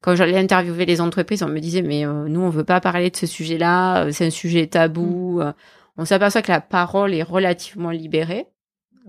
quand 0.00 0.16
j'allais 0.16 0.38
interviewer 0.38 0.84
les 0.84 1.00
entreprises, 1.00 1.42
on 1.44 1.48
me 1.48 1.60
disait, 1.60 1.82
mais 1.82 2.06
euh, 2.06 2.28
nous, 2.28 2.40
on 2.40 2.50
veut 2.50 2.64
pas 2.64 2.80
parler 2.80 3.10
de 3.10 3.16
ce 3.16 3.26
sujet-là, 3.26 4.04
euh, 4.04 4.10
c'est 4.12 4.26
un 4.26 4.30
sujet 4.30 4.66
tabou. 4.66 5.40
Mm. 5.40 5.54
On 5.96 6.04
s'aperçoit 6.04 6.42
que 6.42 6.50
la 6.50 6.60
parole 6.60 7.14
est 7.14 7.22
relativement 7.22 7.90
libérée 7.90 8.46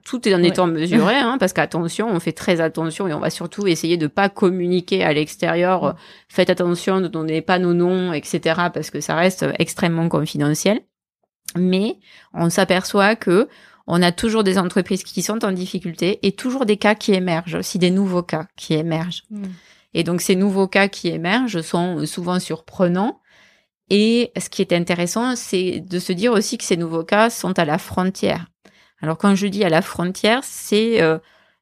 tout 0.04 0.28
est 0.28 0.34
en 0.34 0.44
étant 0.44 0.68
mesuré, 0.68 1.16
hein, 1.16 1.38
parce 1.40 1.54
qu'attention, 1.54 2.10
on 2.10 2.20
fait 2.20 2.32
très 2.32 2.62
attention 2.62 3.08
et 3.08 3.14
on 3.14 3.20
va 3.20 3.30
surtout 3.30 3.68
essayer 3.68 3.98
de 3.98 4.08
pas 4.08 4.30
communiquer 4.30 5.04
à 5.04 5.14
l'extérieur. 5.14 5.84
Euh, 5.84 5.92
faites 6.28 6.50
attention, 6.50 7.00
ne 7.00 7.08
donnez 7.08 7.42
pas 7.42 7.60
nos 7.60 7.74
noms, 7.74 8.14
etc., 8.14 8.62
parce 8.74 8.90
que 8.90 9.02
ça 9.02 9.16
reste 9.16 9.46
extrêmement 9.60 10.10
confidentiel. 10.10 10.82
Mais 11.56 11.98
on 12.34 12.50
s'aperçoit 12.50 13.16
que 13.16 13.48
on 13.88 14.04
a 14.04 14.12
toujours 14.12 14.44
des 14.44 14.60
entreprises 14.60 15.04
qui 15.04 15.24
sont 15.24 15.44
en 15.44 15.52
difficulté 15.52 16.20
et 16.22 16.32
toujours 16.32 16.66
des 16.66 16.78
cas 16.78 16.94
qui 16.94 17.14
émergent, 17.14 17.56
aussi 17.56 17.80
des 17.80 17.90
nouveaux 17.90 18.22
cas 18.22 18.46
qui 18.56 18.76
émergent. 18.76 19.24
Hmm. 19.32 19.46
Et 19.96 20.04
donc 20.04 20.22
ces 20.22 20.36
nouveaux 20.36 20.68
cas 20.68 20.88
qui 20.88 21.08
émergent 21.08 21.62
sont 21.62 22.06
souvent 22.06 22.40
surprenants. 22.40 23.20
Et 23.90 24.32
ce 24.40 24.50
qui 24.50 24.62
est 24.62 24.74
intéressant, 24.74 25.36
c'est 25.36 25.80
de 25.80 25.98
se 25.98 26.14
dire 26.14 26.34
aussi 26.34 26.60
que 26.60 26.64
ces 26.64 26.78
nouveaux 26.78 27.04
cas 27.04 27.32
sont 27.32 27.58
à 27.58 27.66
la 27.66 27.80
frontière. 27.80 28.46
Alors 29.02 29.18
quand 29.18 29.36
je 29.36 29.48
dis 29.48 29.64
à 29.64 29.70
la 29.70 29.82
frontière, 29.82 30.42
c'est 30.44 31.02
euh, 31.02 31.18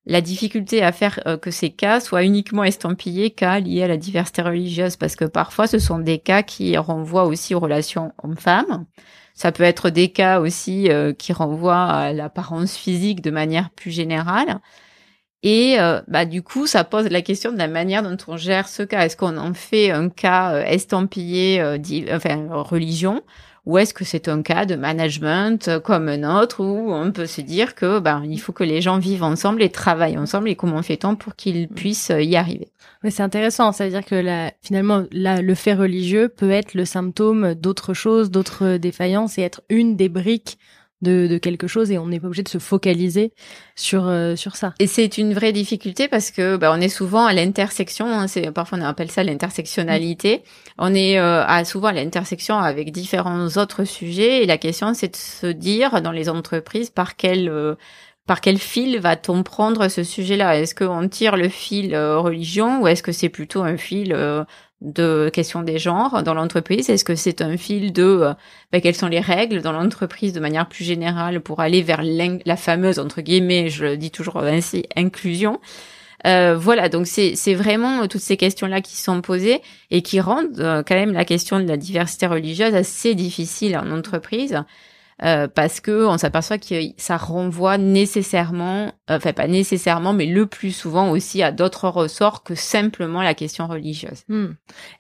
la 0.06 0.22
difficulté 0.22 0.84
à 0.84 0.92
faire 0.92 1.20
euh, 1.28 1.38
que 1.38 1.52
ces 1.52 1.70
cas 1.70 2.00
soient 2.00 2.24
uniquement 2.24 2.64
estampillés 2.64 3.32
cas 3.32 3.60
liés 3.60 3.84
à 3.84 3.88
la 3.88 3.98
diversité 3.98 4.42
religieuse, 4.42 4.96
parce 4.96 5.16
que 5.16 5.26
parfois 5.26 5.68
ce 5.68 5.80
sont 5.80 6.00
des 6.00 6.20
cas 6.20 6.44
qui 6.44 6.78
renvoient 6.78 7.26
aussi 7.26 7.54
aux 7.54 7.60
relations 7.60 8.14
hommes-femmes. 8.24 8.86
Ça 9.36 9.52
peut 9.52 9.64
être 9.64 9.92
des 9.92 10.10
cas 10.12 10.40
aussi 10.40 10.90
euh, 10.90 11.14
qui 11.14 11.32
renvoient 11.32 11.86
à 11.86 12.14
l'apparence 12.14 12.76
physique 12.76 13.22
de 13.22 13.32
manière 13.32 13.70
plus 13.72 13.92
générale. 13.92 14.60
Et 15.44 15.78
bah 16.08 16.26
du 16.26 16.42
coup, 16.42 16.66
ça 16.66 16.84
pose 16.84 17.10
la 17.10 17.22
question 17.22 17.52
de 17.54 17.58
la 17.58 17.68
manière 17.68 18.02
dont 18.02 18.18
on 18.28 18.38
gère 18.38 18.68
ce 18.68 18.82
cas. 18.82 19.06
Est-ce 19.06 19.16
qu'on 19.16 19.38
en 19.38 19.54
fait 19.54 19.92
un 19.92 20.10
cas 20.10 20.64
estampillé, 20.66 21.62
enfin 22.12 22.48
religion, 22.50 23.22
ou 23.68 23.78
est-ce 23.78 23.94
que 23.94 24.06
c'est 24.06 24.30
un 24.30 24.42
cas 24.44 24.66
de 24.66 24.76
management 24.76 25.68
euh, 25.68 25.82
comme 25.82 26.08
un 26.08 26.42
autre 26.42 26.64
où 26.64 26.94
on 26.94 27.12
peut 27.12 27.26
se 27.26 27.42
dire 27.42 27.76
que 27.76 28.00
ben 28.00 28.24
il 28.24 28.40
faut 28.40 28.54
que 28.54 28.64
les 28.64 28.80
gens 28.80 28.98
vivent 28.98 29.24
ensemble 29.24 29.62
et 29.62 29.70
travaillent 29.70 30.18
ensemble 30.18 30.48
et 30.48 30.56
comment 30.56 30.82
fait-on 30.82 31.18
pour 31.18 31.36
qu'ils 31.36 31.64
mm. 31.64 31.74
puissent 31.76 32.12
euh, 32.12 32.24
y 32.24 32.38
arriver? 32.38 32.70
Mais 33.04 33.12
c'est 33.12 33.24
intéressant, 33.24 33.74
ça 33.74 33.84
veut 33.84 33.92
dire 33.92 34.06
que 34.06 34.16
là, 34.16 34.54
finalement 34.62 35.04
là, 35.12 35.42
le 35.42 35.54
fait 35.54 35.74
religieux 35.74 36.30
peut 36.30 36.50
être 36.50 36.76
le 36.76 36.86
symptôme 36.86 37.56
d'autres 37.56 37.94
choses, 37.94 38.32
d'autres 38.32 38.78
défaillances 38.78 39.38
et 39.38 39.42
être 39.42 39.62
une 39.68 39.98
des 39.98 40.08
briques 40.08 40.58
de, 41.02 41.28
de, 41.28 41.38
quelque 41.38 41.68
chose 41.68 41.92
et 41.92 41.98
on 41.98 42.08
n'est 42.08 42.20
pas 42.20 42.28
obligé 42.28 42.44
de 42.44 42.50
se 42.50 42.58
focaliser 42.58 43.34
sur 43.76 44.08
euh, 44.08 44.36
sur 44.36 44.56
ça. 44.56 44.74
Et 44.80 44.88
c'est 44.88 45.18
une 45.18 45.34
vraie 45.34 45.52
difficulté 45.52 46.08
parce 46.08 46.32
que 46.32 46.58
bah, 46.58 46.72
on 46.76 46.82
est 46.82 46.90
souvent 46.90 47.26
à 47.26 47.34
l'intersection. 47.34 48.08
Hein, 48.08 48.28
c'est 48.28 48.52
parfois 48.52 48.80
on 48.80 48.82
appelle 48.82 49.12
ça 49.12 49.24
l'intersectionnalité. 49.24 50.44
On 50.78 50.94
est 50.94 51.20
euh, 51.20 51.44
à, 51.46 51.66
souvent 51.66 51.90
à 51.90 51.94
l'intersection 51.94 52.58
avec 52.58 52.92
différents 52.92 53.48
autres 53.58 53.84
sujets 53.84 54.44
et 54.44 54.46
la 54.46 54.58
question 54.58 54.94
c'est 54.94 55.10
de 55.10 55.16
se 55.16 55.48
dire 55.48 56.02
dans 56.02 56.12
les 56.12 56.30
entreprises 56.30 56.90
par 56.90 57.16
quel 57.16 57.50
euh, 57.50 57.76
par 58.26 58.42
quel 58.42 58.58
fil 58.58 59.00
va-t-on 59.00 59.44
prendre 59.44 59.88
ce 59.88 60.04
sujet-là? 60.04 60.60
Est-ce 60.60 60.76
qu'on 60.76 61.08
tire 61.08 61.38
le 61.38 61.48
fil 61.48 61.96
religion 61.96 62.82
ou 62.82 62.88
est-ce 62.88 63.02
que 63.02 63.14
c'est 63.14 63.30
plutôt 63.30 63.62
un 63.62 63.78
fil 63.78 64.14
de 64.82 65.30
question 65.34 65.64
des 65.64 65.80
genres 65.80 66.22
dans 66.24 66.34
l'entreprise 66.34 66.90
Est-ce 66.90 67.04
que 67.04 67.16
c'est 67.16 67.42
un 67.42 67.58
fil 67.58 67.92
de 67.94 68.04
euh, 68.04 68.34
ben, 68.72 68.80
quelles 68.82 68.96
sont 68.96 69.08
les 69.08 69.20
règles 69.20 69.62
dans 69.62 69.72
l'entreprise 69.72 70.34
de 70.34 70.40
manière 70.40 70.68
plus 70.70 70.84
générale 70.84 71.42
pour 71.42 71.62
aller 71.62 71.82
vers 71.82 72.02
la 72.04 72.56
fameuse 72.58 73.00
entre 73.00 73.22
guillemets, 73.22 73.70
je 73.70 73.86
le 73.86 73.98
dis 73.98 74.12
toujours 74.12 74.38
ainsi, 74.38 74.84
inclusion? 74.96 75.60
Euh, 76.26 76.58
voilà, 76.58 76.90
donc 76.90 77.08
c'est 77.08 77.54
vraiment 77.54 78.08
toutes 78.08 78.22
ces 78.22 78.38
questions-là 78.38 78.82
qui 78.82 78.98
sont 78.98 79.22
posées 79.22 79.62
et 79.92 80.02
qui 80.02 80.20
rendent 80.20 80.60
euh, 80.60 80.84
quand 80.84 80.96
même 80.96 81.14
la 81.14 81.26
question 81.26 81.60
de 81.60 81.68
la 81.68 81.78
diversité 81.78 82.26
religieuse 82.28 82.74
assez 82.74 83.16
difficile 83.16 83.78
en 83.78 83.92
entreprise. 83.92 84.64
Euh, 85.24 85.48
parce 85.48 85.80
que 85.80 86.06
on 86.06 86.18
s'aperçoit 86.20 86.60
que 86.60 86.76
ça 86.98 87.18
renvoie 87.18 87.80
nécessairement, 87.80 88.94
euh, 89.10 89.18
enfin 89.18 89.34
pas 89.34 89.48
nécessairement, 89.48 90.14
mais 90.14 90.28
le 90.28 90.46
plus 90.46 90.72
souvent 90.72 91.10
aussi 91.10 91.42
à 91.42 91.52
d'autres 91.52 91.90
ressorts 91.90 92.44
que 92.44 92.54
simplement 92.54 93.24
la 93.24 93.34
question 93.34 93.66
religieuse. 93.66 94.24
Hmm. 94.28 94.50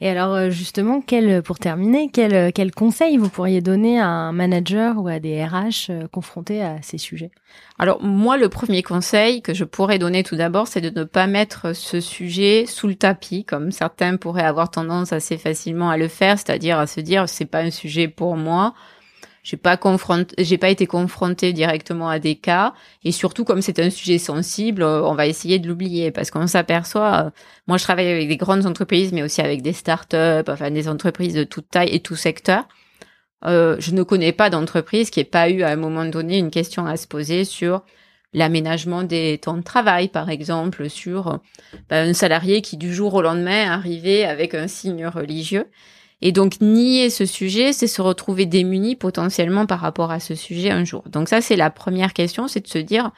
Et 0.02 0.10
alors 0.10 0.34
euh, 0.34 0.50
justement, 0.50 1.02
quel, 1.02 1.44
pour 1.44 1.60
terminer, 1.60 2.10
quel, 2.12 2.52
quel 2.52 2.72
conseil 2.72 3.18
vous 3.18 3.30
pourriez 3.30 3.62
donner 3.62 4.00
à 4.00 4.08
un 4.08 4.32
manager 4.32 4.98
ou 4.98 5.08
à 5.08 5.20
des 5.20 5.44
RH 5.44 6.10
confrontés 6.12 6.64
à 6.64 6.82
ces 6.82 6.98
sujets? 6.98 7.30
Alors 7.78 8.02
moi, 8.02 8.38
le 8.38 8.50
premier 8.50 8.82
conseil 8.82 9.44
que 9.44 9.54
je 9.54 9.66
pourrais 9.66 10.00
donner 10.00 10.24
tout 10.24 10.36
d'abord, 10.36 10.68
c'est 10.68 10.82
de 10.82 11.00
ne 11.00 11.04
pas 11.04 11.28
mettre 11.28 11.76
ce 11.76 12.00
sujet 12.00 12.66
sous 12.66 12.88
le 12.88 12.96
tapis, 12.96 13.46
comme 13.46 13.72
certains 13.72 14.18
pourraient 14.18 14.42
avoir 14.42 14.72
tendance 14.72 15.14
assez 15.14 15.38
facilement 15.38 15.92
à 15.92 15.98
le 15.98 16.08
faire, 16.08 16.40
c'est-à-dire 16.40 16.80
à 16.80 16.88
se 16.88 17.02
dire 17.02 17.30
c'est 17.30 17.46
pas 17.46 17.60
un 17.60 17.70
sujet 17.70 18.08
pour 18.08 18.36
moi 18.36 18.74
j'ai 19.48 19.56
pas 19.56 19.80
j'ai 20.40 20.58
pas 20.58 20.68
été 20.68 20.88
confrontée 20.88 21.54
directement 21.54 22.10
à 22.10 22.20
des 22.20 22.36
cas 22.36 22.74
et 23.06 23.14
surtout 23.14 23.46
comme 23.46 23.62
c'est 23.62 23.80
un 23.80 23.90
sujet 23.90 24.18
sensible, 24.18 24.84
euh, 24.84 25.02
on 25.04 25.16
va 25.16 25.26
essayer 25.26 25.58
de 25.58 25.70
l'oublier 25.70 26.12
parce 26.12 26.32
qu'on 26.32 26.48
s'aperçoit. 26.48 27.28
Euh, 27.28 27.30
moi, 27.66 27.78
je 27.78 27.84
travaille 27.84 28.10
avec 28.10 28.28
des 28.28 28.36
grandes 28.36 28.66
entreprises, 28.66 29.14
mais 29.14 29.24
aussi 29.24 29.40
avec 29.40 29.62
des 29.62 29.72
startups, 29.72 30.50
enfin 30.50 30.70
des 30.70 30.90
entreprises 30.90 31.34
de 31.34 31.46
toute 31.46 31.70
taille 31.70 31.96
et 31.96 32.02
tout 32.02 32.18
secteur. 32.18 32.68
Euh, 33.46 33.78
je 33.80 33.92
ne 33.92 34.04
connais 34.04 34.34
pas 34.34 34.50
d'entreprise 34.50 35.10
qui 35.10 35.22
ait 35.22 35.24
pas 35.24 35.50
eu 35.50 35.62
à 35.62 35.70
un 35.70 35.78
moment 35.78 36.04
donné 36.04 36.40
une 36.40 36.52
question 36.52 36.86
à 36.86 36.98
se 36.98 37.08
poser 37.08 37.46
sur 37.46 37.86
l'aménagement 38.34 39.04
des 39.04 39.38
temps 39.38 39.56
de 39.56 39.64
travail, 39.64 40.10
par 40.10 40.30
exemple, 40.30 40.90
sur 40.90 41.40
ben, 41.90 42.10
un 42.10 42.14
salarié 42.14 42.62
qui 42.62 42.76
du 42.76 42.94
jour 42.94 43.14
au 43.14 43.22
lendemain 43.22 43.72
arrivait 43.72 44.26
avec 44.26 44.56
un 44.56 44.68
signe 44.68 45.08
religieux. 45.08 45.68
Et 46.22 46.32
donc 46.32 46.62
nier 46.62 47.10
ce 47.10 47.26
sujet, 47.26 47.74
c'est 47.74 47.88
se 47.88 48.02
retrouver 48.02 48.46
démuni 48.46 48.96
potentiellement 48.96 49.66
par 49.66 49.80
rapport 49.80 50.12
à 50.12 50.20
ce 50.20 50.34
sujet 50.34 50.72
un 50.72 50.84
jour. 50.84 51.04
Donc 51.10 51.30
ça, 51.30 51.42
c'est 51.42 51.56
la 51.56 51.70
première 51.70 52.14
question, 52.14 52.48
c'est 52.48 52.62
de 52.62 52.68
se 52.68 52.80
dire, 52.80 53.12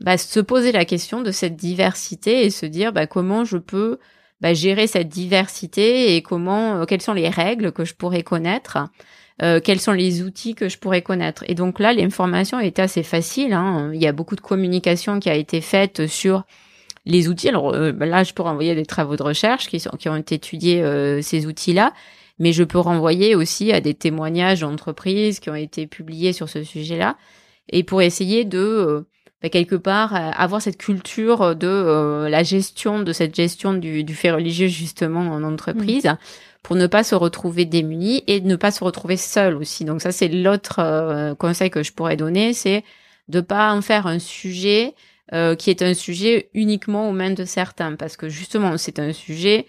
bah, 0.00 0.16
se 0.16 0.40
poser 0.40 0.72
la 0.72 0.84
question 0.84 1.22
de 1.22 1.32
cette 1.32 1.56
diversité 1.56 2.44
et 2.44 2.50
se 2.50 2.66
dire 2.66 2.92
bah, 2.92 3.06
comment 3.06 3.44
je 3.44 3.56
peux 3.56 3.98
bah, 4.40 4.54
gérer 4.54 4.86
cette 4.86 5.08
diversité 5.08 6.14
et 6.14 6.22
comment, 6.22 6.82
euh, 6.82 6.84
quelles 6.84 7.02
sont 7.02 7.14
les 7.14 7.28
règles 7.28 7.72
que 7.72 7.84
je 7.84 7.94
pourrais 7.94 8.22
connaître, 8.22 8.78
euh, 9.42 9.60
quels 9.60 9.80
sont 9.80 9.92
les 9.92 10.22
outils 10.22 10.54
que 10.54 10.68
je 10.68 10.78
pourrais 10.78 11.02
connaître. 11.02 11.42
Et 11.48 11.54
donc 11.54 11.80
là, 11.80 11.92
l'information 11.92 12.60
est 12.60 12.78
assez 12.78 13.02
facile. 13.02 13.54
Hein. 13.54 13.90
Il 13.92 14.00
y 14.00 14.06
a 14.06 14.12
beaucoup 14.12 14.36
de 14.36 14.40
communication 14.40 15.18
qui 15.18 15.30
a 15.30 15.34
été 15.34 15.60
faite 15.60 16.06
sur 16.06 16.44
les 17.06 17.28
outils. 17.28 17.48
Alors 17.48 17.74
euh, 17.74 17.90
bah, 17.90 18.06
là, 18.06 18.22
je 18.22 18.34
pourrais 18.34 18.50
envoyer 18.50 18.76
des 18.76 18.86
travaux 18.86 19.16
de 19.16 19.22
recherche 19.22 19.68
qui, 19.68 19.80
sont, 19.80 19.96
qui 19.98 20.08
ont 20.08 20.16
étudié 20.16 20.84
ces 21.22 21.46
outils-là 21.46 21.92
mais 22.38 22.52
je 22.52 22.64
peux 22.64 22.78
renvoyer 22.78 23.34
aussi 23.34 23.72
à 23.72 23.80
des 23.80 23.94
témoignages 23.94 24.60
d'entreprises 24.60 25.40
qui 25.40 25.50
ont 25.50 25.54
été 25.54 25.86
publiés 25.86 26.32
sur 26.32 26.48
ce 26.48 26.62
sujet-là, 26.62 27.16
et 27.68 27.82
pour 27.82 28.02
essayer 28.02 28.44
de 28.44 28.58
euh, 28.58 29.00
bah, 29.42 29.48
quelque 29.48 29.76
part 29.76 30.14
euh, 30.14 30.30
avoir 30.34 30.62
cette 30.62 30.78
culture 30.78 31.56
de 31.56 31.66
euh, 31.66 32.28
la 32.28 32.42
gestion 32.42 33.00
de 33.00 33.12
cette 33.12 33.34
gestion 33.34 33.74
du, 33.74 34.04
du, 34.04 34.14
fait 34.14 34.30
religieux 34.30 34.68
justement 34.68 35.20
en 35.20 35.42
entreprise. 35.42 36.08
pour 36.62 36.74
ne 36.74 36.88
pas 36.88 37.04
se 37.04 37.14
retrouver 37.14 37.64
démunis 37.64 38.24
et 38.26 38.40
ne 38.40 38.56
pas 38.56 38.72
se 38.72 38.82
retrouver 38.82 39.16
seul 39.16 39.54
aussi. 39.54 39.84
Donc 39.84 40.02
ça, 40.02 40.10
c'est 40.10 40.26
l'autre 40.26 41.34
conseil 41.38 41.70
que 41.70 41.84
je 41.84 41.92
pourrais 41.92 42.16
donner, 42.16 42.54
c'est 42.54 42.82
de 43.28 43.40
pas 43.40 43.72
en 43.72 43.82
faire 43.82 44.08
un 44.08 44.18
sujet 44.18 44.94
qui 45.58 45.70
est 45.70 45.82
un 45.82 45.94
sujet 45.94 46.50
uniquement 46.54 47.08
aux 47.08 47.12
mains 47.12 47.30
de 47.30 47.44
certains, 47.44 47.94
parce 47.94 48.16
que 48.16 48.28
justement, 48.28 48.76
c'est 48.78 48.98
un 48.98 49.12
sujet 49.12 49.66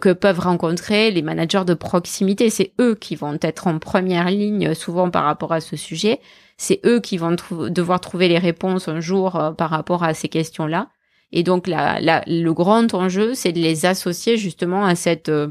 que 0.00 0.12
peuvent 0.12 0.40
rencontrer 0.40 1.10
les 1.10 1.22
managers 1.22 1.64
de 1.64 1.74
proximité. 1.74 2.50
C'est 2.50 2.72
eux 2.80 2.94
qui 2.94 3.14
vont 3.14 3.38
être 3.40 3.66
en 3.68 3.78
première 3.78 4.30
ligne 4.30 4.74
souvent 4.74 5.10
par 5.10 5.24
rapport 5.24 5.52
à 5.52 5.60
ce 5.60 5.76
sujet. 5.76 6.20
C'est 6.56 6.80
eux 6.84 7.00
qui 7.00 7.18
vont 7.18 7.36
devoir 7.68 8.00
trouver 8.00 8.28
les 8.28 8.38
réponses 8.38 8.88
un 8.88 9.00
jour 9.00 9.36
euh, 9.36 9.52
par 9.52 9.70
rapport 9.70 10.02
à 10.02 10.14
ces 10.14 10.28
questions-là. 10.28 10.88
Et 11.32 11.42
donc 11.42 11.66
la, 11.66 12.00
le 12.26 12.50
grand 12.52 12.94
enjeu, 12.94 13.34
c'est 13.34 13.52
de 13.52 13.58
les 13.58 13.84
associer 13.84 14.36
justement 14.36 14.84
à 14.84 14.94
cette 14.94 15.28
euh, 15.28 15.48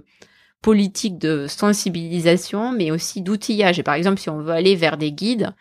politique 0.62 1.18
de 1.18 1.48
sensibilisation, 1.48 2.72
mais 2.72 2.92
aussi 2.92 3.22
d'outillage. 3.22 3.80
Et 3.80 3.84
par 3.84 3.94
exemple, 3.94 4.20
si 4.20 4.30
on 4.30 4.42
veut 4.42 4.54
aller 4.54 4.76
vers 4.76 4.98
des 4.98 5.12
guides, 5.12 5.54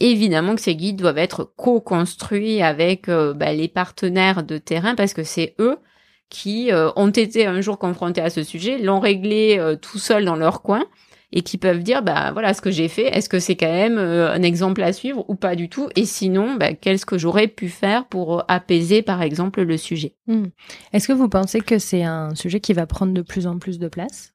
évidemment 0.00 0.54
que 0.54 0.60
ces 0.60 0.76
guides 0.76 0.96
doivent 0.96 1.18
être 1.18 1.44
co-construits 1.56 2.62
avec 2.62 3.08
bah, 3.08 3.52
les 3.52 3.68
partenaires 3.68 4.44
de 4.44 4.58
terrain 4.58 4.94
parce 4.94 5.14
que 5.14 5.24
c'est 5.24 5.54
eux 5.58 5.78
qui 6.34 6.72
euh, 6.72 6.90
ont 6.96 7.10
été 7.10 7.46
un 7.46 7.60
jour 7.60 7.78
confrontés 7.78 8.20
à 8.20 8.28
ce 8.28 8.42
sujet, 8.42 8.78
l'ont 8.78 8.98
réglé 8.98 9.56
euh, 9.60 9.76
tout 9.76 9.98
seul 9.98 10.24
dans 10.24 10.34
leur 10.34 10.62
coin 10.62 10.84
et 11.30 11.42
qui 11.42 11.58
peuvent 11.58 11.84
dire 11.84 12.02
bah 12.02 12.32
voilà 12.32 12.54
ce 12.54 12.60
que 12.60 12.72
j'ai 12.72 12.88
fait 12.88 13.06
est-ce 13.06 13.28
que 13.28 13.38
c'est 13.38 13.54
quand 13.54 13.72
même 13.72 13.98
euh, 13.98 14.32
un 14.32 14.42
exemple 14.42 14.82
à 14.82 14.92
suivre 14.92 15.24
ou 15.28 15.36
pas 15.36 15.54
du 15.54 15.68
tout? 15.68 15.88
Et 15.94 16.04
sinon 16.04 16.56
bah, 16.56 16.74
qu'est-ce 16.74 17.06
que 17.06 17.18
j'aurais 17.18 17.46
pu 17.46 17.68
faire 17.68 18.06
pour 18.06 18.42
apaiser 18.48 19.00
par 19.00 19.22
exemple 19.22 19.62
le 19.62 19.76
sujet? 19.76 20.16
Hmm. 20.26 20.46
est-ce 20.92 21.06
que 21.06 21.12
vous 21.12 21.28
pensez 21.28 21.60
que 21.60 21.78
c'est 21.78 22.02
un 22.02 22.34
sujet 22.34 22.58
qui 22.58 22.72
va 22.72 22.86
prendre 22.86 23.14
de 23.14 23.22
plus 23.22 23.46
en 23.46 23.60
plus 23.60 23.78
de 23.78 23.86
place? 23.86 24.32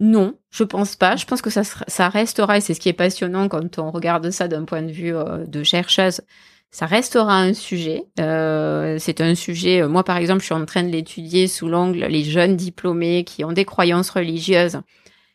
Non, 0.00 0.34
je 0.50 0.64
pense 0.64 0.96
pas. 0.96 1.16
Je 1.16 1.26
pense 1.26 1.42
que 1.42 1.50
ça, 1.50 1.62
ça 1.62 2.08
restera, 2.08 2.56
et 2.56 2.62
c'est 2.62 2.72
ce 2.72 2.80
qui 2.80 2.88
est 2.88 2.94
passionnant 2.94 3.48
quand 3.48 3.78
on 3.78 3.90
regarde 3.90 4.30
ça 4.30 4.48
d'un 4.48 4.64
point 4.64 4.80
de 4.80 4.90
vue 4.90 5.12
de 5.46 5.62
chercheuse, 5.62 6.22
ça 6.70 6.86
restera 6.86 7.36
un 7.40 7.52
sujet. 7.52 8.04
Euh, 8.20 8.96
c'est 9.00 9.20
un 9.20 9.34
sujet, 9.34 9.82
euh, 9.82 9.88
moi 9.88 10.04
par 10.04 10.16
exemple, 10.16 10.40
je 10.40 10.46
suis 10.46 10.54
en 10.54 10.64
train 10.64 10.84
de 10.84 10.88
l'étudier 10.90 11.48
sous 11.48 11.68
l'angle 11.68 12.04
les 12.04 12.22
jeunes 12.24 12.56
diplômés 12.56 13.24
qui 13.24 13.44
ont 13.44 13.52
des 13.52 13.64
croyances 13.64 14.10
religieuses 14.10 14.80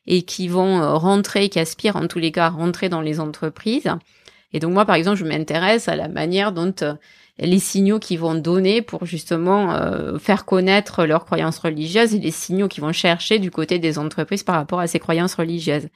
et 0.07 0.21
qui 0.21 0.47
vont 0.47 0.81
euh, 0.81 0.93
rentrer, 0.93 1.49
qui 1.49 1.59
aspirent 1.59 1.97
en 1.97 2.07
tous 2.07 2.19
les 2.19 2.31
cas 2.31 2.45
à 2.45 2.49
rentrer 2.49 2.87
dans 2.87 3.01
les 3.01 3.19
entreprises. 3.19 3.91
Et 4.53 4.59
donc 4.59 4.73
moi 4.73 4.85
par 4.85 4.95
exemple, 4.95 5.17
je 5.17 5.25
m'intéresse 5.25 5.89
à 5.89 5.97
la 5.97 6.07
manière 6.07 6.53
dont 6.53 6.73
les 7.37 7.59
signaux 7.59 7.99
qu'ils 7.99 8.19
vont 8.19 8.35
donner 8.35 8.81
pour 8.81 9.05
justement 9.05 9.77
faire 10.19 10.45
connaître 10.45 11.05
leurs 11.05 11.25
croyances 11.25 11.59
religieuses 11.59 12.15
et 12.15 12.19
les 12.19 12.31
signaux 12.31 12.69
qu'ils 12.69 12.81
vont 12.81 12.93
chercher 12.93 13.39
du 13.39 13.51
côté 13.51 13.77
des 13.77 13.99
entreprises 13.99 14.43
par 14.43 14.55
rapport 14.55 14.79
à 14.79 14.87
ces 14.87 14.99
croyances 14.99 15.35
religieuses. 15.35 15.89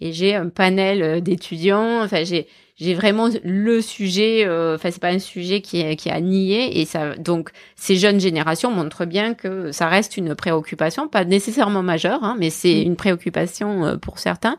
Et 0.00 0.12
j'ai 0.12 0.34
un 0.34 0.48
panel 0.48 1.22
d'étudiants, 1.22 2.02
enfin 2.02 2.24
j'ai 2.24 2.46
j'ai 2.80 2.94
vraiment 2.94 3.28
le 3.44 3.80
sujet. 3.82 4.44
Euh, 4.46 4.76
enfin, 4.76 4.90
c'est 4.90 5.02
pas 5.02 5.10
un 5.10 5.18
sujet 5.18 5.60
qui 5.60 5.80
est 5.80 5.96
qui 5.96 6.10
a 6.10 6.20
nié 6.20 6.80
et 6.80 6.86
ça. 6.86 7.14
Donc, 7.16 7.50
ces 7.76 7.96
jeunes 7.96 8.18
générations 8.18 8.70
montrent 8.70 9.04
bien 9.04 9.34
que 9.34 9.70
ça 9.70 9.86
reste 9.88 10.16
une 10.16 10.34
préoccupation, 10.34 11.06
pas 11.06 11.24
nécessairement 11.24 11.82
majeure, 11.82 12.24
hein, 12.24 12.36
mais 12.38 12.48
c'est 12.50 12.82
mm. 12.82 12.86
une 12.86 12.96
préoccupation 12.96 13.84
euh, 13.84 13.96
pour 13.98 14.18
certains. 14.18 14.56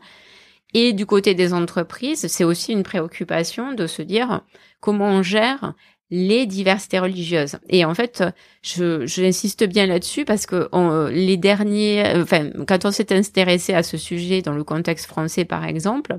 Et 0.74 0.92
du 0.92 1.04
côté 1.04 1.34
des 1.34 1.52
entreprises, 1.52 2.26
c'est 2.28 2.44
aussi 2.44 2.72
une 2.72 2.84
préoccupation 2.84 3.72
de 3.72 3.86
se 3.86 4.00
dire 4.00 4.40
comment 4.80 5.08
on 5.08 5.22
gère 5.22 5.74
les 6.14 6.44
diversités 6.44 6.98
religieuses. 6.98 7.56
Et 7.70 7.86
en 7.86 7.94
fait, 7.94 8.22
je 8.60 9.06
j'insiste 9.06 9.64
bien 9.64 9.86
là-dessus 9.86 10.26
parce 10.26 10.44
que 10.44 10.68
les 11.10 11.38
derniers, 11.38 12.04
enfin, 12.16 12.50
quand 12.68 12.84
on 12.84 12.90
s'est 12.90 13.16
intéressé 13.16 13.72
à 13.72 13.82
ce 13.82 13.96
sujet 13.96 14.42
dans 14.42 14.52
le 14.52 14.62
contexte 14.62 15.06
français, 15.06 15.46
par 15.46 15.64
exemple, 15.64 16.18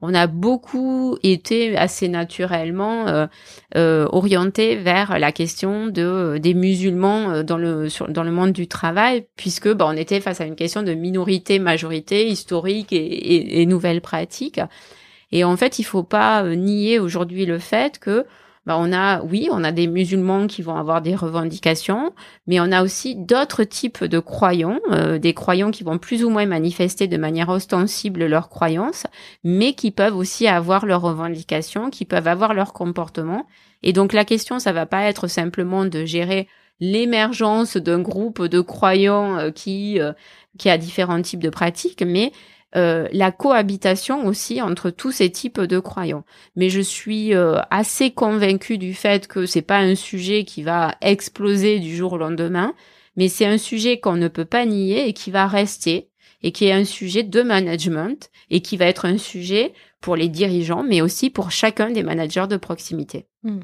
on 0.00 0.14
a 0.14 0.26
beaucoup 0.26 1.18
été 1.22 1.76
assez 1.76 2.08
naturellement 2.08 3.08
euh, 3.08 3.26
euh, 3.76 4.06
orienté 4.12 4.76
vers 4.76 5.18
la 5.18 5.32
question 5.32 5.88
de 5.88 6.38
des 6.38 6.54
musulmans 6.54 7.30
euh, 7.30 7.42
dans 7.42 7.58
le 7.58 7.88
dans 8.08 8.22
le 8.22 8.30
monde 8.30 8.52
du 8.52 8.68
travail 8.68 9.26
puisque 9.36 9.72
bah, 9.72 9.86
on 9.88 9.96
était 9.96 10.20
face 10.20 10.40
à 10.40 10.46
une 10.46 10.54
question 10.54 10.82
de 10.82 10.94
minorité 10.94 11.58
majorité 11.58 12.28
historique 12.28 12.92
et, 12.92 13.60
et, 13.60 13.66
nouvelles 13.66 14.00
pratiques 14.00 14.60
et 15.32 15.42
en 15.42 15.56
fait 15.56 15.80
il 15.80 15.84
faut 15.84 16.04
pas 16.04 16.44
nier 16.44 17.00
aujourd'hui 17.00 17.44
le 17.44 17.58
fait 17.58 17.98
que 17.98 18.24
bah, 18.68 18.76
on 18.78 18.92
a, 18.92 19.22
oui, 19.22 19.48
on 19.50 19.64
a 19.64 19.72
des 19.72 19.86
musulmans 19.86 20.46
qui 20.46 20.60
vont 20.60 20.76
avoir 20.76 21.00
des 21.00 21.14
revendications, 21.14 22.12
mais 22.46 22.60
on 22.60 22.70
a 22.70 22.82
aussi 22.82 23.16
d'autres 23.16 23.64
types 23.64 24.04
de 24.04 24.18
croyants, 24.18 24.78
euh, 24.90 25.18
des 25.18 25.32
croyants 25.32 25.70
qui 25.70 25.84
vont 25.84 25.96
plus 25.96 26.22
ou 26.22 26.28
moins 26.28 26.44
manifester 26.44 27.06
de 27.06 27.16
manière 27.16 27.48
ostensible 27.48 28.26
leurs 28.26 28.50
croyances, 28.50 29.06
mais 29.42 29.72
qui 29.72 29.90
peuvent 29.90 30.14
aussi 30.14 30.46
avoir 30.48 30.84
leurs 30.84 31.00
revendications, 31.00 31.88
qui 31.88 32.04
peuvent 32.04 32.28
avoir 32.28 32.52
leur 32.52 32.74
comportement. 32.74 33.46
Et 33.82 33.94
donc 33.94 34.12
la 34.12 34.26
question, 34.26 34.58
ça 34.58 34.72
va 34.72 34.84
pas 34.84 35.04
être 35.04 35.28
simplement 35.28 35.86
de 35.86 36.04
gérer 36.04 36.46
l'émergence 36.78 37.78
d'un 37.78 38.00
groupe 38.00 38.42
de 38.44 38.60
croyants 38.60 39.38
euh, 39.38 39.50
qui 39.50 39.98
euh, 39.98 40.12
qui 40.58 40.68
a 40.68 40.76
différents 40.76 41.22
types 41.22 41.42
de 41.42 41.48
pratiques, 41.48 42.02
mais 42.06 42.32
euh, 42.76 43.08
la 43.12 43.32
cohabitation 43.32 44.26
aussi 44.26 44.60
entre 44.60 44.90
tous 44.90 45.10
ces 45.10 45.30
types 45.30 45.60
de 45.60 45.78
croyants. 45.78 46.24
Mais 46.56 46.68
je 46.68 46.80
suis 46.80 47.34
euh, 47.34 47.60
assez 47.70 48.10
convaincue 48.10 48.78
du 48.78 48.94
fait 48.94 49.26
que 49.26 49.46
c'est 49.46 49.62
pas 49.62 49.78
un 49.78 49.94
sujet 49.94 50.44
qui 50.44 50.62
va 50.62 50.94
exploser 51.00 51.78
du 51.78 51.96
jour 51.96 52.14
au 52.14 52.18
lendemain, 52.18 52.74
mais 53.16 53.28
c'est 53.28 53.46
un 53.46 53.58
sujet 53.58 54.00
qu'on 54.00 54.16
ne 54.16 54.28
peut 54.28 54.44
pas 54.44 54.66
nier 54.66 55.08
et 55.08 55.12
qui 55.12 55.30
va 55.30 55.46
rester 55.46 56.08
et 56.42 56.52
qui 56.52 56.66
est 56.66 56.72
un 56.72 56.84
sujet 56.84 57.22
de 57.22 57.42
management 57.42 58.30
et 58.50 58.60
qui 58.60 58.76
va 58.76 58.86
être 58.86 59.06
un 59.06 59.18
sujet 59.18 59.72
pour 60.00 60.14
les 60.14 60.28
dirigeants, 60.28 60.84
mais 60.84 61.00
aussi 61.00 61.30
pour 61.30 61.50
chacun 61.50 61.90
des 61.90 62.02
managers 62.02 62.46
de 62.48 62.56
proximité. 62.56 63.26
Hmm. 63.42 63.60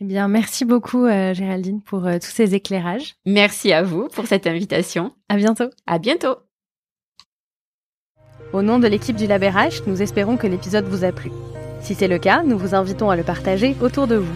Eh 0.00 0.04
bien, 0.04 0.28
merci 0.28 0.64
beaucoup, 0.64 1.04
euh, 1.04 1.34
Géraldine, 1.34 1.82
pour 1.82 2.06
euh, 2.06 2.18
tous 2.18 2.30
ces 2.30 2.54
éclairages. 2.54 3.16
Merci 3.26 3.72
à 3.72 3.82
vous 3.82 4.08
pour 4.08 4.26
cette 4.26 4.46
invitation. 4.46 5.12
À 5.28 5.36
bientôt. 5.36 5.68
À 5.86 5.98
bientôt. 5.98 6.36
Au 8.52 8.62
nom 8.62 8.80
de 8.80 8.88
l'équipe 8.88 9.16
du 9.16 9.28
Labérage, 9.28 9.82
nous 9.86 10.02
espérons 10.02 10.36
que 10.36 10.48
l'épisode 10.48 10.86
vous 10.86 11.04
a 11.04 11.12
plu. 11.12 11.30
Si 11.82 11.94
c'est 11.94 12.08
le 12.08 12.18
cas, 12.18 12.42
nous 12.42 12.58
vous 12.58 12.74
invitons 12.74 13.08
à 13.08 13.16
le 13.16 13.22
partager 13.22 13.76
autour 13.80 14.08
de 14.08 14.16
vous. 14.16 14.34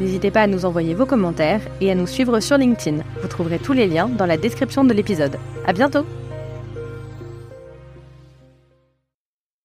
N'hésitez 0.00 0.30
pas 0.30 0.42
à 0.42 0.46
nous 0.46 0.64
envoyer 0.64 0.94
vos 0.94 1.06
commentaires 1.06 1.60
et 1.80 1.90
à 1.90 1.94
nous 1.94 2.06
suivre 2.06 2.38
sur 2.38 2.58
LinkedIn. 2.58 3.02
Vous 3.20 3.28
trouverez 3.28 3.58
tous 3.58 3.72
les 3.72 3.88
liens 3.88 4.08
dans 4.08 4.26
la 4.26 4.36
description 4.36 4.84
de 4.84 4.92
l'épisode. 4.92 5.36
À 5.66 5.72
bientôt! 5.72 6.06